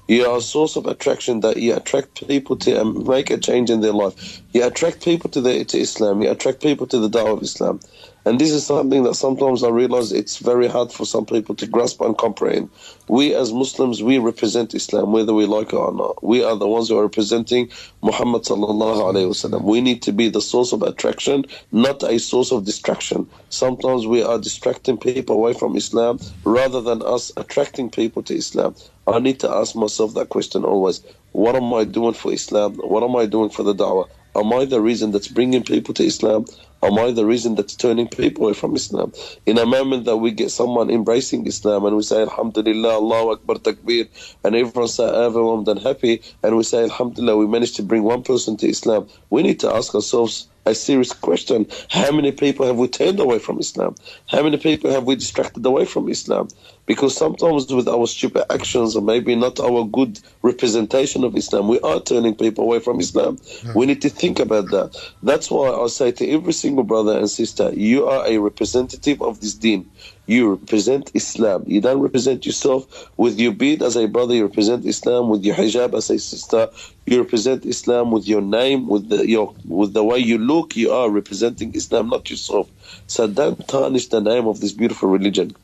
You 0.07 0.25
are 0.25 0.37
a 0.37 0.41
source 0.41 0.75
of 0.75 0.87
attraction 0.87 1.41
that 1.41 1.57
you 1.57 1.75
attract 1.75 2.27
people 2.27 2.57
to 2.57 2.83
make 2.83 3.29
a 3.29 3.37
change 3.37 3.69
in 3.69 3.81
their 3.81 3.93
life. 3.93 4.41
You 4.51 4.65
attract 4.65 5.05
people 5.05 5.29
to, 5.29 5.41
the, 5.41 5.63
to 5.65 5.77
Islam. 5.77 6.23
You 6.23 6.31
attract 6.31 6.61
people 6.63 6.87
to 6.87 6.97
the 6.97 7.09
Dawah 7.09 7.37
of 7.37 7.43
Islam. 7.43 7.79
And 8.27 8.41
this 8.41 8.51
is 8.51 8.65
something 8.65 9.03
that 9.03 9.13
sometimes 9.13 9.63
I 9.63 9.69
realize 9.69 10.11
it's 10.11 10.39
very 10.39 10.67
hard 10.67 10.91
for 10.91 11.05
some 11.05 11.25
people 11.25 11.55
to 11.55 11.65
grasp 11.65 12.01
and 12.01 12.17
comprehend. 12.17 12.69
We 13.07 13.33
as 13.33 13.53
Muslims, 13.53 14.03
we 14.03 14.17
represent 14.17 14.75
Islam, 14.75 15.13
whether 15.13 15.33
we 15.33 15.45
like 15.45 15.69
it 15.71 15.77
or 15.77 15.93
not. 15.93 16.21
We 16.21 16.43
are 16.43 16.57
the 16.57 16.67
ones 16.67 16.89
who 16.89 16.97
are 16.97 17.03
representing 17.03 17.69
Muhammad 18.01 18.41
sallallahu 18.43 18.99
alaihi 19.09 19.29
wasallam. 19.29 19.63
We 19.63 19.79
need 19.79 20.01
to 20.01 20.11
be 20.11 20.27
the 20.27 20.41
source 20.41 20.73
of 20.73 20.81
attraction, 20.81 21.45
not 21.71 22.03
a 22.03 22.19
source 22.19 22.51
of 22.51 22.65
distraction. 22.65 23.29
Sometimes 23.47 24.05
we 24.05 24.21
are 24.21 24.37
distracting 24.37 24.97
people 24.97 25.37
away 25.37 25.53
from 25.53 25.77
Islam 25.77 26.19
rather 26.43 26.81
than 26.81 27.01
us 27.03 27.31
attracting 27.37 27.89
people 27.89 28.23
to 28.23 28.35
Islam. 28.35 28.75
I 29.07 29.19
need 29.19 29.39
to 29.39 29.49
ask 29.49 29.73
myself 29.73 30.13
that 30.15 30.29
question 30.29 30.65
always. 30.65 31.01
What 31.31 31.55
am 31.55 31.73
I 31.73 31.85
doing 31.85 32.13
for 32.13 32.33
Islam? 32.33 32.75
What 32.75 33.03
am 33.03 33.15
I 33.15 33.25
doing 33.25 33.49
for 33.49 33.63
the 33.63 33.73
da'wah? 33.73 34.09
Am 34.35 34.51
I 34.51 34.65
the 34.65 34.81
reason 34.81 35.11
that's 35.11 35.29
bringing 35.29 35.63
people 35.63 35.93
to 35.93 36.03
Islam? 36.03 36.45
Am 36.83 36.99
I 36.99 37.11
the 37.11 37.25
reason 37.25 37.55
that's 37.55 37.73
turning 37.73 38.07
people 38.07 38.43
away 38.45 38.53
from 38.53 38.75
Islam? 38.75 39.13
In 39.45 39.57
a 39.57 39.65
moment 39.65 40.05
that 40.05 40.17
we 40.17 40.31
get 40.31 40.51
someone 40.51 40.89
embracing 40.89 41.47
Islam 41.47 41.85
and 41.85 41.95
we 41.95 42.03
say 42.03 42.21
Alhamdulillah, 42.21 42.95
Allahu 42.95 43.31
Akbar, 43.31 43.55
Takbir, 43.55 44.07
and 44.43 44.55
everyone 44.55 44.89
say 44.89 45.05
overwhelmed 45.05 45.69
and 45.69 45.79
happy, 45.79 46.21
and 46.43 46.57
we 46.57 46.63
say 46.63 46.83
Alhamdulillah, 46.83 47.37
we 47.37 47.47
managed 47.47 47.77
to 47.77 47.83
bring 47.83 48.03
one 48.03 48.21
person 48.21 48.57
to 48.57 48.67
Islam, 48.67 49.07
we 49.29 49.41
need 49.41 49.59
to 49.61 49.73
ask 49.73 49.95
ourselves 49.95 50.47
a 50.69 50.75
serious 50.75 51.13
question. 51.13 51.67
How 51.89 52.11
many 52.11 52.31
people 52.31 52.65
have 52.65 52.77
we 52.77 52.87
turned 52.87 53.19
away 53.19 53.39
from 53.39 53.59
Islam? 53.59 53.95
How 54.27 54.43
many 54.43 54.57
people 54.57 54.91
have 54.91 55.05
we 55.05 55.15
distracted 55.15 55.65
away 55.65 55.85
from 55.85 56.09
Islam? 56.09 56.49
Because 56.85 57.15
sometimes 57.17 57.71
with 57.73 57.87
our 57.87 58.07
stupid 58.07 58.45
actions 58.51 58.95
or 58.95 59.01
maybe 59.01 59.35
not 59.35 59.59
our 59.59 59.83
good 59.85 60.19
representation 60.41 61.23
of 61.23 61.35
Islam, 61.35 61.67
we 61.67 61.79
are 61.81 61.99
turning 61.99 62.35
people 62.35 62.63
away 62.63 62.79
from 62.79 62.99
Islam. 62.99 63.37
We 63.75 63.85
need 63.85 64.01
to 64.03 64.09
think 64.09 64.39
about 64.39 64.69
that. 64.71 64.95
That's 65.21 65.51
why 65.51 65.69
I 65.69 65.87
say 65.87 66.11
to 66.13 66.29
every 66.29 66.53
single 66.53 66.83
brother 66.85 67.17
and 67.17 67.29
sister, 67.29 67.73
you 67.73 68.07
are 68.07 68.25
a 68.25 68.37
representative 68.37 69.21
of 69.21 69.41
this 69.41 69.53
deen. 69.53 69.89
You 70.27 70.51
represent 70.51 71.11
Islam. 71.13 71.63
You 71.65 71.81
don't 71.81 72.01
represent 72.01 72.45
yourself 72.45 73.09
with 73.17 73.39
your 73.39 73.53
beard 73.53 73.81
as 73.81 73.95
a 73.95 74.07
brother. 74.07 74.35
You 74.35 74.45
represent 74.45 74.85
Islam 74.85 75.29
with 75.29 75.43
your 75.43 75.55
hijab 75.55 75.93
as 75.95 76.09
a 76.09 76.19
sister. 76.19 76.69
You 77.05 77.21
represent 77.21 77.65
Islam 77.65 78.11
with 78.11 78.27
your 78.27 78.41
name, 78.41 78.87
with 78.87 79.09
the 79.09 79.27
your 79.27 79.55
with 79.65 79.93
the 79.93 80.03
way 80.03 80.19
you 80.19 80.37
look. 80.37 80.75
You 80.75 80.91
are 80.91 81.09
representing 81.09 81.73
Islam, 81.73 82.09
not 82.09 82.29
yourself. 82.29 82.69
So 83.07 83.27
don't 83.27 83.65
tarnish 83.67 84.07
the 84.07 84.19
name 84.19 84.47
of 84.47 84.59
this 84.59 84.73
beautiful 84.73 85.09
religion. 85.09 85.55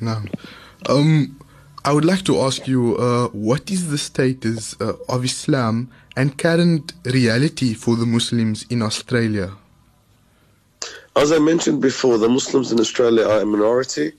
No. 0.00 0.22
Um, 0.88 1.36
I 1.84 1.92
would 1.92 2.04
like 2.04 2.22
to 2.24 2.38
ask 2.40 2.68
you, 2.68 2.96
uh, 2.96 3.28
what 3.28 3.70
is 3.70 3.90
the 3.90 3.98
status 3.98 4.80
uh, 4.80 4.94
of 5.08 5.24
Islam 5.24 5.90
and 6.16 6.36
current 6.38 6.92
reality 7.04 7.74
for 7.74 7.96
the 7.96 8.06
Muslims 8.06 8.64
in 8.70 8.82
Australia? 8.82 9.52
As 11.16 11.32
I 11.32 11.38
mentioned 11.38 11.82
before, 11.82 12.18
the 12.18 12.28
Muslims 12.28 12.70
in 12.70 12.78
Australia 12.78 13.26
are 13.26 13.40
a 13.40 13.46
minority, 13.46 14.12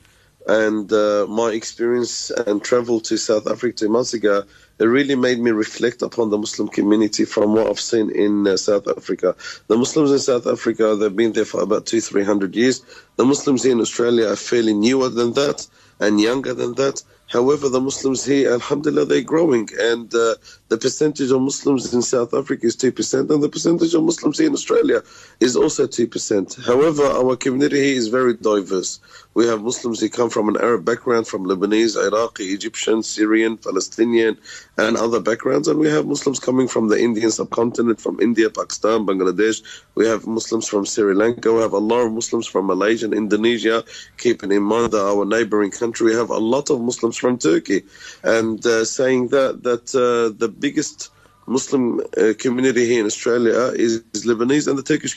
and 0.45 0.91
uh, 0.91 1.25
my 1.29 1.51
experience 1.51 2.31
and 2.31 2.61
travel 2.61 2.99
to 3.01 3.15
South 3.17 3.47
Africa 3.47 3.77
two 3.77 3.89
months 3.89 4.13
ago, 4.13 4.43
it 4.77 4.83
really 4.83 5.15
made 5.15 5.39
me 5.39 5.51
reflect 5.51 6.01
upon 6.01 6.31
the 6.31 6.37
Muslim 6.37 6.67
community 6.67 7.23
from 7.23 7.53
what 7.53 7.67
I've 7.67 7.79
seen 7.79 8.09
in 8.09 8.45
uh, 8.45 8.57
South 8.57 8.87
Africa. 8.89 9.35
The 9.67 9.77
Muslims 9.77 10.11
in 10.11 10.19
South 10.19 10.47
Africa, 10.47 10.95
they've 10.95 11.15
been 11.15 11.31
there 11.31 11.45
for 11.45 11.61
about 11.61 11.85
two, 11.85 12.01
three 12.01 12.23
hundred 12.25 12.55
years. 12.55 12.83
The 13.15 13.25
Muslims 13.25 13.63
here 13.63 13.71
in 13.71 13.79
Australia 13.79 14.27
are 14.27 14.35
fairly 14.35 14.73
newer 14.73 15.09
than 15.09 15.33
that 15.33 15.65
and 15.99 16.19
younger 16.19 16.53
than 16.53 16.73
that. 16.75 17.03
However, 17.27 17.69
the 17.69 17.79
Muslims 17.79 18.25
here, 18.25 18.51
alhamdulillah, 18.51 19.05
they're 19.05 19.21
growing. 19.21 19.69
And 19.79 20.13
uh, 20.13 20.35
the 20.71 20.77
percentage 20.77 21.31
of 21.31 21.41
Muslims 21.41 21.93
in 21.93 22.01
South 22.01 22.33
Africa 22.33 22.65
is 22.65 22.77
2%, 22.77 23.29
and 23.29 23.43
the 23.43 23.49
percentage 23.49 23.93
of 23.93 24.03
Muslims 24.03 24.39
in 24.39 24.53
Australia 24.53 25.03
is 25.41 25.57
also 25.57 25.85
2%. 25.85 26.65
However, 26.65 27.03
our 27.03 27.35
community 27.35 27.83
here 27.87 27.97
is 27.97 28.07
very 28.07 28.35
diverse. 28.35 29.01
We 29.33 29.47
have 29.47 29.61
Muslims 29.61 29.99
who 29.99 30.07
come 30.07 30.29
from 30.29 30.47
an 30.47 30.55
Arab 30.57 30.85
background, 30.85 31.27
from 31.27 31.45
Lebanese, 31.45 31.97
Iraqi, 31.97 32.53
Egyptian, 32.53 33.03
Syrian, 33.03 33.57
Palestinian, 33.57 34.37
and 34.77 34.95
other 34.95 35.19
backgrounds. 35.19 35.67
And 35.67 35.77
we 35.77 35.89
have 35.89 36.05
Muslims 36.05 36.39
coming 36.39 36.69
from 36.69 36.87
the 36.87 36.97
Indian 36.97 37.31
subcontinent, 37.31 37.99
from 37.99 38.21
India, 38.21 38.49
Pakistan, 38.49 39.05
Bangladesh. 39.05 39.61
We 39.95 40.05
have 40.07 40.25
Muslims 40.25 40.67
from 40.69 40.85
Sri 40.85 41.13
Lanka. 41.13 41.51
We 41.53 41.61
have 41.61 41.73
a 41.73 41.79
lot 41.79 42.05
of 42.05 42.13
Muslims 42.13 42.47
from 42.47 42.67
Malaysia 42.67 43.05
and 43.05 43.13
Indonesia, 43.13 43.83
keeping 44.17 44.51
in 44.53 44.63
mind 44.63 44.91
that 44.91 45.05
our 45.05 45.25
neighboring 45.25 45.71
country, 45.71 46.07
we 46.07 46.15
have 46.15 46.29
a 46.29 46.37
lot 46.37 46.69
of 46.69 46.79
Muslims 46.81 47.17
from 47.17 47.37
Turkey. 47.37 47.83
And 48.23 48.65
uh, 48.65 48.85
saying 48.85 49.29
that, 49.29 49.63
that 49.63 49.95
uh, 49.95 50.35
the 50.37 50.49
biggest 50.67 51.11
Muslim 51.47 51.83
uh, 51.99 52.33
community 52.43 52.83
here 52.91 53.01
in 53.03 53.07
Australia 53.13 53.59
is, 53.85 53.93
is, 54.13 54.25
Lebanese 54.25 54.67
and 54.69 54.77
the 54.77 54.87
Turkish 54.91 55.15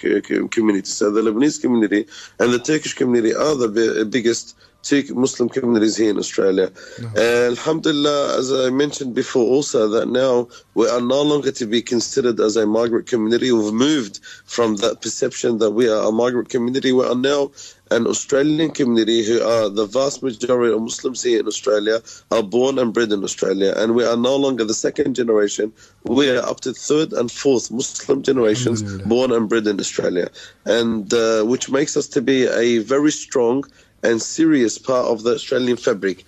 community. 0.57 0.89
So 1.01 1.11
the 1.11 1.23
Lebanese 1.27 1.61
community 1.61 2.07
and 2.41 2.53
the 2.53 2.59
Turkish 2.59 2.95
community 2.95 3.35
are 3.35 3.55
the 3.55 4.09
biggest 4.17 4.57
two 4.85 5.03
Muslim 5.15 5.49
communities 5.49 5.97
here 5.97 6.11
in 6.11 6.19
Australia. 6.19 6.71
No. 7.01 7.09
And 7.09 7.59
Alhamdulillah, 7.59 8.39
as 8.39 8.53
I 8.53 8.71
mentioned 8.71 9.15
before, 9.15 9.45
also 9.45 9.89
that 9.89 10.09
now 10.09 10.49
we 10.75 10.89
are 10.89 11.01
no 11.01 11.23
longer 11.23 11.53
to 11.53 11.67
be 11.67 11.83
considered 11.83 12.39
as 12.41 12.57
a 12.57 12.67
migrant 12.67 13.07
community. 13.07 13.51
We've 13.51 13.73
moved 13.73 14.21
from 14.45 14.77
that 14.77 15.01
perception 15.01 15.59
that 15.59 15.71
we 15.71 15.89
are 15.89 16.09
a 16.09 16.13
migrant 16.13 16.51
community. 16.51 16.93
We 16.93 17.07
are 17.07 17.15
now 17.15 17.51
an 17.91 18.07
Australian 18.07 18.71
community 18.71 19.25
who 19.25 19.43
are 19.43 19.69
the 19.69 19.87
vast 19.87 20.23
majority 20.23 20.73
of 20.75 20.81
Muslims 20.81 21.23
here 21.23 21.41
in 21.41 21.47
Australia 21.47 22.01
are 22.31 22.43
born 22.43 22.79
and 22.79 22.93
bred 22.93 23.13
in 23.13 23.23
Australia, 23.23 23.75
and 23.77 23.95
we 23.95 24.05
are 24.05 24.17
no 24.17 24.37
longer 24.37 24.65
the 24.65 24.75
second 24.75 25.15
generation. 25.15 25.73
We 26.05 26.31
are 26.31 26.43
up 26.43 26.61
to 26.61 26.73
third 26.73 27.13
and 27.13 27.31
fourth 27.31 27.71
Muslim 27.71 28.23
generations 28.23 28.83
born 29.03 29.33
and 29.33 29.49
bred 29.49 29.67
in 29.67 29.79
Australia, 29.79 30.29
and 30.65 31.13
uh, 31.13 31.43
which 31.45 31.71
makes 31.71 31.97
us 31.97 32.09
to 32.09 32.21
be 32.23 32.47
a 32.47 32.79
very 32.79 33.13
strong 33.13 33.65
and 34.05 34.23
serious 34.23 34.79
part 34.79 35.07
of 35.07 35.23
the 35.23 35.35
Australian 35.35 35.77
fabric. 35.77 36.25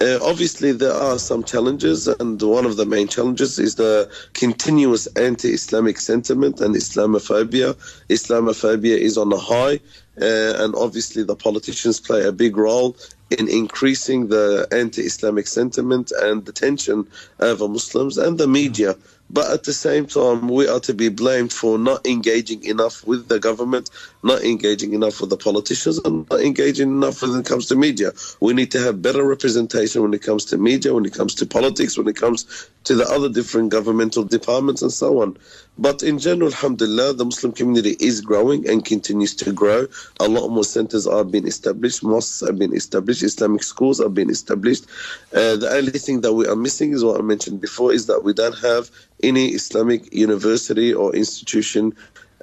Uh, 0.00 0.18
obviously, 0.22 0.72
there 0.72 0.92
are 0.92 1.18
some 1.20 1.44
challenges, 1.44 2.08
and 2.08 2.42
one 2.42 2.66
of 2.66 2.76
the 2.76 2.84
main 2.84 3.06
challenges 3.06 3.60
is 3.60 3.76
the 3.76 4.10
continuous 4.32 5.06
anti 5.14 5.50
Islamic 5.50 6.00
sentiment 6.00 6.60
and 6.60 6.74
Islamophobia. 6.74 7.76
Islamophobia 8.08 8.96
is 8.96 9.16
on 9.16 9.32
a 9.32 9.36
high, 9.36 9.78
uh, 10.20 10.64
and 10.64 10.74
obviously, 10.74 11.22
the 11.22 11.36
politicians 11.36 12.00
play 12.00 12.24
a 12.26 12.32
big 12.32 12.56
role 12.56 12.96
in 13.30 13.48
increasing 13.48 14.26
the 14.28 14.66
anti 14.72 15.02
Islamic 15.02 15.46
sentiment 15.46 16.10
and 16.22 16.44
the 16.44 16.52
tension 16.52 17.06
over 17.38 17.68
Muslims 17.68 18.18
and 18.18 18.36
the 18.36 18.48
media. 18.48 18.96
But 19.30 19.50
at 19.50 19.64
the 19.64 19.72
same 19.72 20.06
time, 20.06 20.48
we 20.48 20.68
are 20.68 20.80
to 20.80 20.94
be 20.94 21.08
blamed 21.08 21.52
for 21.52 21.78
not 21.78 22.06
engaging 22.06 22.62
enough 22.64 23.06
with 23.06 23.28
the 23.28 23.40
government, 23.40 23.90
not 24.22 24.42
engaging 24.42 24.92
enough 24.92 25.20
with 25.20 25.30
the 25.30 25.36
politicians, 25.36 25.98
and 25.98 26.28
not 26.30 26.40
engaging 26.40 26.88
enough 26.88 27.22
when 27.22 27.40
it 27.40 27.46
comes 27.46 27.66
to 27.66 27.76
media. 27.76 28.12
We 28.40 28.52
need 28.52 28.70
to 28.72 28.80
have 28.80 29.02
better 29.02 29.24
representation 29.24 30.02
when 30.02 30.14
it 30.14 30.22
comes 30.22 30.44
to 30.46 30.58
media, 30.58 30.94
when 30.94 31.04
it 31.04 31.14
comes 31.14 31.34
to 31.36 31.46
politics, 31.46 31.98
when 31.98 32.06
it 32.06 32.16
comes 32.16 32.68
to 32.84 32.94
the 32.94 33.04
other 33.08 33.28
different 33.28 33.70
governmental 33.70 34.24
departments, 34.24 34.82
and 34.82 34.92
so 34.92 35.22
on. 35.22 35.36
But 35.76 36.04
in 36.04 36.18
general, 36.20 36.50
alhamdulillah, 36.50 37.14
the 37.14 37.24
Muslim 37.24 37.52
community 37.52 37.96
is 37.98 38.20
growing 38.20 38.68
and 38.68 38.84
continues 38.84 39.34
to 39.36 39.52
grow. 39.52 39.88
A 40.20 40.28
lot 40.28 40.48
more 40.48 40.62
centers 40.62 41.06
are 41.06 41.24
being 41.24 41.48
established, 41.48 42.04
mosques 42.04 42.46
have 42.46 42.58
been 42.58 42.74
established, 42.74 43.22
Islamic 43.24 43.64
schools 43.64 44.00
are 44.00 44.08
being 44.08 44.30
established. 44.30 44.84
Uh, 45.32 45.56
the 45.56 45.70
only 45.72 45.98
thing 45.98 46.20
that 46.20 46.34
we 46.34 46.46
are 46.46 46.54
missing 46.54 46.92
is 46.92 47.02
what 47.04 47.18
I 47.18 47.22
mentioned 47.22 47.60
before 47.60 47.92
is 47.92 48.06
that 48.06 48.22
we 48.22 48.32
don't 48.32 48.58
have 48.58 48.90
any 49.28 49.48
Islamic 49.48 50.12
university 50.12 50.92
or 50.92 51.14
institution 51.14 51.92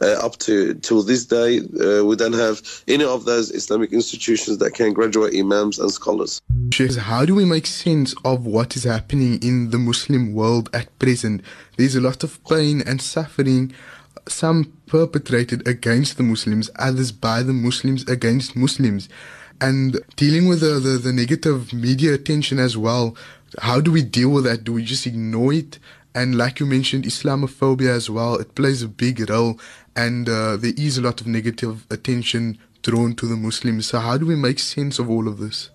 uh, 0.01 0.25
up 0.25 0.37
to 0.37 0.73
till 0.75 1.03
this 1.03 1.25
day, 1.25 1.59
uh, 1.59 2.03
we 2.03 2.15
don't 2.15 2.33
have 2.33 2.61
any 2.87 3.03
of 3.03 3.25
those 3.25 3.51
Islamic 3.51 3.93
institutions 3.93 4.57
that 4.57 4.73
can 4.73 4.93
graduate 4.93 5.33
imams 5.35 5.79
and 5.79 5.91
scholars. 5.91 6.41
How 6.97 7.25
do 7.25 7.35
we 7.35 7.45
make 7.45 7.67
sense 7.67 8.15
of 8.25 8.45
what 8.45 8.75
is 8.75 8.85
happening 8.85 9.41
in 9.43 9.69
the 9.69 9.77
Muslim 9.77 10.33
world 10.33 10.69
at 10.73 10.87
present? 10.97 11.41
There's 11.77 11.95
a 11.95 12.01
lot 12.01 12.23
of 12.23 12.43
pain 12.45 12.81
and 12.85 13.01
suffering, 13.01 13.73
some 14.27 14.73
perpetrated 14.87 15.67
against 15.67 16.17
the 16.17 16.23
Muslims, 16.23 16.69
others 16.79 17.11
by 17.11 17.43
the 17.43 17.53
Muslims 17.53 18.07
against 18.07 18.55
Muslims. 18.55 19.09
And 19.59 19.99
dealing 20.15 20.47
with 20.47 20.61
the, 20.61 20.79
the, 20.79 20.97
the 20.97 21.13
negative 21.13 21.71
media 21.71 22.15
attention 22.15 22.57
as 22.57 22.75
well, 22.75 23.15
how 23.59 23.79
do 23.79 23.91
we 23.91 24.01
deal 24.01 24.29
with 24.29 24.45
that? 24.45 24.63
Do 24.63 24.73
we 24.73 24.83
just 24.83 25.05
ignore 25.05 25.53
it? 25.53 25.77
And 26.13 26.38
like 26.38 26.60
you 26.60 26.65
mentioned, 26.65 27.06
Islamophobia 27.06 27.89
as 27.89 28.10
well, 28.10 28.36
it 28.36 28.56
plays 28.56 28.84
a 28.84 28.88
big 28.88 29.30
role. 29.30 29.60
And 29.95 30.28
uh, 30.28 30.58
there 30.58 30.74
is 30.78 30.97
a 30.97 31.02
lot 31.02 31.21
of 31.21 31.28
negative 31.28 31.86
attention 31.89 32.58
drawn 32.82 33.15
to 33.15 33.26
the 33.26 33.36
Muslims. 33.36 33.88
So, 33.88 34.00
how 34.00 34.17
do 34.17 34.26
we 34.26 34.36
make 34.36 34.60
sense 34.60 35.00
of 35.00 35.10
all 35.10 35.28
of 35.28 35.38
this? 35.38 35.69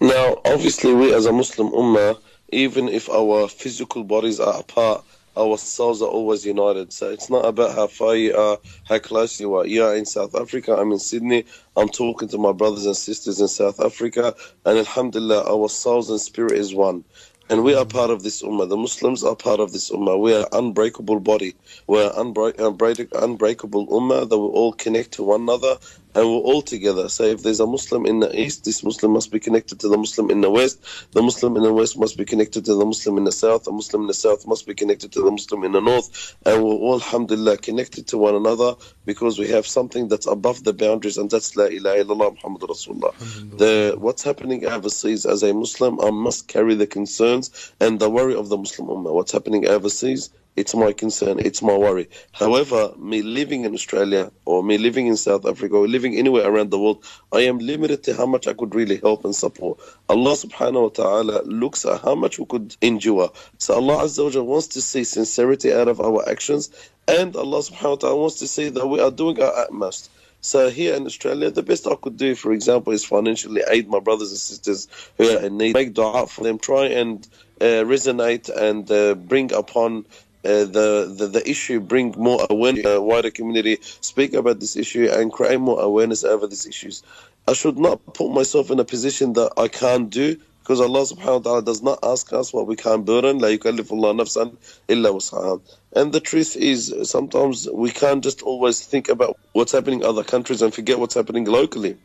Now, 0.00 0.36
obviously, 0.44 0.92
we 0.94 1.12
as 1.14 1.26
a 1.26 1.32
Muslim 1.32 1.70
Ummah, 1.70 2.18
even 2.50 2.88
if 2.88 3.08
our 3.08 3.48
physical 3.48 4.04
bodies 4.04 4.38
are 4.40 4.60
apart, 4.60 5.04
our 5.36 5.58
souls 5.58 6.00
are 6.00 6.08
always 6.08 6.46
united. 6.46 6.92
So 6.92 7.10
it's 7.10 7.28
not 7.28 7.44
about 7.44 7.74
how 7.74 7.86
far 7.86 8.16
you 8.16 8.34
are, 8.34 8.58
how 8.84 8.98
close 8.98 9.38
you 9.38 9.54
are. 9.54 9.66
You 9.66 9.84
are 9.84 9.94
in 9.94 10.06
South 10.06 10.34
Africa, 10.34 10.74
I'm 10.74 10.92
in 10.92 10.98
Sydney, 10.98 11.44
I'm 11.76 11.88
talking 11.88 12.28
to 12.28 12.38
my 12.38 12.52
brothers 12.52 12.86
and 12.86 12.96
sisters 12.96 13.40
in 13.40 13.48
South 13.48 13.80
Africa, 13.80 14.34
and 14.64 14.78
Alhamdulillah, 14.78 15.44
our 15.50 15.68
souls 15.68 16.10
and 16.10 16.20
spirit 16.20 16.52
is 16.52 16.74
one. 16.74 17.04
And 17.48 17.62
we 17.62 17.74
are 17.76 17.84
part 17.86 18.10
of 18.10 18.24
this 18.24 18.42
ummah. 18.42 18.68
The 18.68 18.76
Muslims 18.76 19.22
are 19.22 19.36
part 19.36 19.60
of 19.60 19.72
this 19.72 19.90
ummah. 19.92 20.18
We 20.20 20.34
are 20.34 20.48
unbreakable 20.52 21.20
body. 21.20 21.54
We 21.86 22.02
are 22.02 22.10
unbreak- 22.12 22.56
unbreak- 22.56 23.10
unbreakable 23.12 23.86
ummah 23.88 24.28
that 24.28 24.36
we 24.38 24.46
all 24.46 24.72
connect 24.72 25.12
to 25.12 25.22
one 25.22 25.42
another 25.42 25.76
and 26.16 26.26
we're 26.26 26.46
all 26.50 26.62
together. 26.62 27.10
So 27.10 27.24
if 27.24 27.42
there's 27.42 27.60
a 27.60 27.66
Muslim 27.66 28.06
in 28.06 28.20
the 28.20 28.40
east, 28.40 28.64
this 28.64 28.82
Muslim 28.82 29.12
must 29.12 29.30
be 29.30 29.38
connected 29.38 29.78
to 29.80 29.88
the 29.88 29.98
Muslim 29.98 30.30
in 30.30 30.40
the 30.40 30.48
west. 30.50 30.82
The 31.12 31.20
Muslim 31.20 31.56
in 31.58 31.62
the 31.62 31.74
west 31.74 31.98
must 31.98 32.16
be 32.16 32.24
connected 32.24 32.64
to 32.64 32.74
the 32.74 32.86
Muslim 32.86 33.18
in 33.18 33.24
the 33.24 33.32
south. 33.32 33.64
The 33.64 33.72
Muslim 33.72 34.02
in 34.02 34.08
the 34.08 34.14
south 34.14 34.46
must 34.46 34.66
be 34.66 34.74
connected 34.74 35.12
to 35.12 35.20
the 35.20 35.30
Muslim 35.30 35.62
in 35.64 35.72
the 35.72 35.80
north. 35.80 36.34
And 36.46 36.64
we're 36.64 36.70
all, 36.70 36.94
alhamdulillah, 36.94 37.58
connected 37.58 38.06
to 38.08 38.16
one 38.16 38.34
another 38.34 38.76
because 39.04 39.38
we 39.38 39.48
have 39.48 39.66
something 39.66 40.08
that's 40.08 40.26
above 40.26 40.64
the 40.64 40.72
boundaries, 40.72 41.18
and 41.18 41.30
that's 41.30 41.54
La 41.54 41.64
ilaha 41.64 42.04
illallah 42.04 42.34
Muhammad 42.36 42.62
Rasulullah. 42.62 43.12
The, 43.58 43.96
what's 43.98 44.22
happening 44.22 44.64
overseas 44.64 45.26
as 45.26 45.42
a 45.42 45.52
Muslim, 45.52 46.00
I 46.00 46.10
must 46.10 46.48
carry 46.48 46.74
the 46.74 46.86
concerns 46.86 47.72
and 47.78 48.00
the 48.00 48.08
worry 48.08 48.34
of 48.34 48.48
the 48.48 48.56
Muslim 48.56 48.88
Ummah. 48.88 49.12
What's 49.12 49.32
happening 49.32 49.68
overseas, 49.68 50.30
it's 50.56 50.74
my 50.74 50.92
concern, 50.92 51.38
it's 51.38 51.62
my 51.62 51.76
worry. 51.76 52.08
However, 52.32 52.92
me 52.98 53.22
living 53.22 53.64
in 53.64 53.74
Australia 53.74 54.32
or 54.44 54.62
me 54.62 54.78
living 54.78 55.06
in 55.06 55.16
South 55.16 55.44
Africa 55.46 55.76
or 55.76 55.86
living 55.86 56.16
anywhere 56.16 56.48
around 56.48 56.70
the 56.70 56.78
world, 56.78 57.04
I 57.32 57.40
am 57.40 57.58
limited 57.58 58.02
to 58.04 58.14
how 58.14 58.26
much 58.26 58.46
I 58.46 58.54
could 58.54 58.74
really 58.74 58.96
help 58.96 59.24
and 59.24 59.34
support. 59.34 59.78
Allah 60.08 60.32
subhanahu 60.32 60.82
wa 60.82 60.88
ta'ala 60.88 61.42
looks 61.44 61.84
at 61.84 62.00
how 62.00 62.14
much 62.14 62.38
we 62.38 62.46
could 62.46 62.76
endure. 62.80 63.30
So 63.58 63.74
Allah 63.74 64.04
Azza 64.04 64.24
wa 64.24 64.30
Jalla 64.30 64.44
wants 64.44 64.68
to 64.68 64.80
see 64.80 65.04
sincerity 65.04 65.72
out 65.72 65.88
of 65.88 66.00
our 66.00 66.28
actions 66.28 66.70
and 67.06 67.36
Allah 67.36 67.58
subhanahu 67.58 67.90
wa 67.90 67.96
ta'ala 67.96 68.16
wants 68.16 68.38
to 68.40 68.48
see 68.48 68.68
that 68.70 68.86
we 68.86 69.00
are 69.00 69.10
doing 69.10 69.40
our 69.40 69.54
utmost. 69.56 70.10
So 70.40 70.70
here 70.70 70.94
in 70.94 71.06
Australia, 71.06 71.50
the 71.50 71.62
best 71.62 71.86
I 71.86 71.96
could 71.96 72.16
do, 72.16 72.34
for 72.34 72.52
example, 72.52 72.92
is 72.92 73.04
financially 73.04 73.62
aid 73.68 73.88
my 73.88 74.00
brothers 74.00 74.30
and 74.30 74.38
sisters 74.38 74.86
who 75.16 75.36
are 75.36 75.42
in 75.44 75.56
need, 75.56 75.74
make 75.74 75.94
dua 75.94 76.26
for 76.26 76.44
them, 76.44 76.58
try 76.58 76.86
and 76.86 77.26
uh, 77.60 77.82
resonate 77.82 78.48
and 78.48 78.88
uh, 78.90 79.14
bring 79.14 79.52
upon 79.52 80.06
the, 80.46 81.12
the 81.16 81.26
the 81.26 81.48
issue, 81.48 81.80
bring 81.80 82.14
more 82.16 82.46
awareness, 82.50 82.86
uh, 82.86 83.02
wider 83.02 83.30
community, 83.30 83.78
speak 84.00 84.34
about 84.34 84.60
this 84.60 84.76
issue, 84.76 85.08
and 85.10 85.32
create 85.32 85.60
more 85.60 85.80
awareness 85.80 86.24
over 86.24 86.46
these 86.46 86.66
issues. 86.66 87.02
I 87.48 87.52
should 87.52 87.78
not 87.78 88.04
put 88.14 88.32
myself 88.32 88.70
in 88.70 88.80
a 88.80 88.84
position 88.84 89.34
that 89.34 89.52
I 89.56 89.68
can't 89.68 90.10
do 90.10 90.36
because 90.66 90.80
Allah 90.80 91.02
subhanahu 91.02 91.36
wa 91.36 91.38
ta'ala 91.38 91.62
does 91.62 91.80
not 91.80 92.00
ask 92.02 92.32
us 92.32 92.52
what 92.52 92.66
we 92.66 92.74
can't 92.74 93.04
burden. 93.04 93.38
La 93.38 93.46
yukallifullah 93.46 94.18
nafsan 94.18 94.56
illa 94.88 95.10
wus'aha. 95.10 95.60
And 95.92 96.12
the 96.12 96.18
truth 96.18 96.56
is, 96.56 96.92
sometimes 97.04 97.68
we 97.72 97.92
can't 97.92 98.24
just 98.24 98.42
always 98.42 98.84
think 98.84 99.08
about 99.08 99.38
what's 99.52 99.70
happening 99.70 100.00
in 100.00 100.04
other 100.04 100.24
countries 100.24 100.62
and 100.62 100.74
forget 100.74 100.98
what's 100.98 101.14
happening 101.14 101.44
locally. 101.44 101.96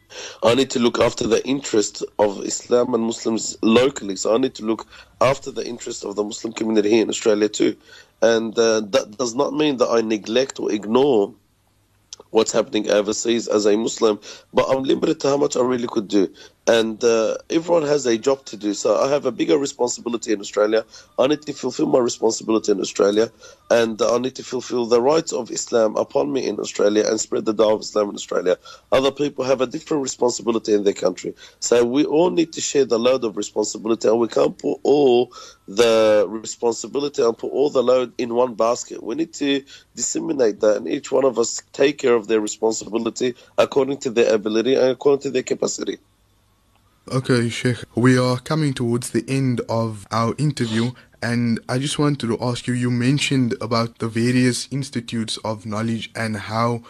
I 0.44 0.54
need 0.54 0.70
to 0.72 0.80
look 0.80 1.00
after 1.00 1.26
the 1.26 1.44
interest 1.44 2.04
of 2.20 2.46
Islam 2.46 2.94
and 2.94 3.04
Muslims 3.04 3.58
locally. 3.64 4.16
So 4.16 4.36
I 4.36 4.38
need 4.38 4.54
to 4.56 4.64
look 4.64 4.86
after 5.20 5.50
the 5.50 5.66
interest 5.66 6.06
of 6.06 6.16
the 6.16 6.24
Muslim 6.24 6.54
community 6.54 6.92
here 6.92 7.02
in 7.02 7.10
Australia 7.10 7.50
too. 7.50 7.78
And 8.22 8.56
uh, 8.60 8.82
that 8.92 9.18
does 9.18 9.34
not 9.34 9.56
mean 9.56 9.78
that 9.78 9.90
I 9.90 10.02
neglect 10.02 10.60
or 10.60 10.72
ignore 10.72 11.34
what's 12.30 12.52
happening 12.52 12.90
overseas 12.90 13.48
as 13.48 13.66
a 13.66 13.78
Muslim, 13.78 14.20
but 14.54 14.66
I'm 14.70 14.84
limited 14.84 15.20
to 15.22 15.30
how 15.30 15.38
much 15.38 15.56
I 15.58 15.62
really 15.62 15.88
could 15.88 16.08
do. 16.08 16.34
And 16.68 17.04
uh, 17.04 17.38
everyone 17.50 17.84
has 17.84 18.06
a 18.06 18.20
job 18.20 18.46
to 18.46 18.56
do. 18.56 18.76
So 18.76 18.96
I 18.96 19.10
have 19.10 19.26
a 19.26 19.32
bigger 19.32 19.58
responsibility 19.58 20.32
in 20.32 20.40
Australia. 20.40 20.86
I 21.18 21.26
need 21.26 21.42
to 21.44 21.54
fulfill 21.54 21.88
my 21.88 21.98
responsibility 21.98 22.72
in 22.72 22.80
Australia, 22.80 23.32
and 23.72 24.00
I 24.00 24.20
need 24.20 24.36
to 24.36 24.44
fulfill 24.44 24.86
the 24.86 25.02
rights 25.02 25.34
of 25.34 25.50
Islam 25.50 25.98
upon 25.98 26.32
me 26.32 26.48
in 26.48 26.60
Australia 26.60 27.04
and 27.08 27.20
spread 27.20 27.46
the 27.46 27.54
dawah 27.54 27.76
of 27.76 27.82
Islam 27.82 28.10
in 28.10 28.16
Australia. 28.16 28.58
Other 28.92 29.12
people 29.12 29.44
have 29.44 29.62
a 29.62 29.66
different 29.66 30.04
responsibility 30.04 30.74
in 30.74 30.84
their 30.84 30.94
country. 30.94 31.34
So 31.60 31.84
we 31.84 32.06
all 32.06 32.30
need 32.30 32.54
to 32.54 32.62
share 32.62 32.86
the 32.86 33.00
load 33.00 33.24
of 33.24 33.38
responsibility, 33.38 34.08
and 34.08 34.20
we 34.20 34.28
can't 34.28 34.58
put 34.58 34.80
all 34.84 35.34
the 35.68 36.26
responsibility 36.30 37.24
and 37.24 37.36
put 37.36 37.52
all 37.52 37.72
the 37.72 37.82
load 37.82 38.14
in 38.20 38.36
one 38.36 38.54
basket. 38.54 39.02
We 39.02 39.16
need 39.16 39.34
to 39.34 39.64
disseminate 39.96 40.60
that, 40.60 40.78
and 40.78 40.88
each 40.88 41.12
one 41.12 41.26
of 41.26 41.40
us 41.40 41.64
take 41.74 41.98
care 41.98 42.14
of 42.14 42.28
their 42.28 42.40
responsibility 42.40 43.34
according 43.58 43.98
to 44.00 44.12
their 44.12 44.34
ability 44.34 44.76
and 44.76 44.92
according 44.92 45.24
to 45.24 45.32
their 45.32 45.44
capacity. 45.44 45.98
Okay, 47.10 47.50
Sheikh, 47.50 47.80
we 47.96 48.16
are 48.16 48.38
coming 48.38 48.74
towards 48.76 49.10
the 49.10 49.26
end 49.28 49.60
of 49.68 50.06
our 50.12 50.36
interview, 50.38 50.92
and 51.20 51.60
I 51.68 51.80
just 51.80 51.98
wanted 51.98 52.28
to 52.28 52.38
ask 52.40 52.68
you 52.68 52.76
you 52.76 52.92
mentioned 52.92 53.56
about 53.60 53.98
the 53.98 54.08
various 54.08 54.68
institutes 54.70 55.38
of 55.44 55.66
knowledge 55.66 56.12
and 56.16 56.38
how 56.38 56.84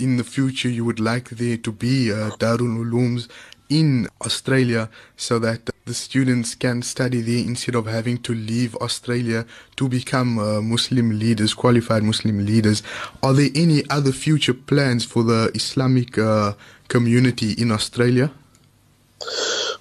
in 0.00 0.16
the 0.16 0.24
future 0.24 0.68
you 0.68 0.84
would 0.84 0.98
like 0.98 1.28
there 1.28 1.56
to 1.58 1.70
be 1.70 2.10
uh, 2.10 2.30
Darul 2.40 2.76
Ulooms 2.76 3.28
in 3.68 4.08
Australia 4.20 4.90
so 5.16 5.38
that 5.38 5.70
the 5.84 5.94
students 5.94 6.56
can 6.56 6.82
study 6.82 7.20
there 7.20 7.38
instead 7.46 7.76
of 7.76 7.86
having 7.86 8.18
to 8.18 8.34
leave 8.34 8.74
Australia 8.76 9.46
to 9.76 9.88
become 9.88 10.40
uh, 10.40 10.60
Muslim 10.60 11.20
leaders, 11.20 11.54
qualified 11.54 12.02
Muslim 12.02 12.44
leaders. 12.44 12.82
Are 13.22 13.32
there 13.32 13.50
any 13.54 13.88
other 13.90 14.10
future 14.10 14.54
plans 14.54 15.04
for 15.04 15.22
the 15.22 15.52
Islamic 15.54 16.18
uh, 16.18 16.54
community 16.88 17.52
in 17.52 17.70
Australia? 17.70 18.32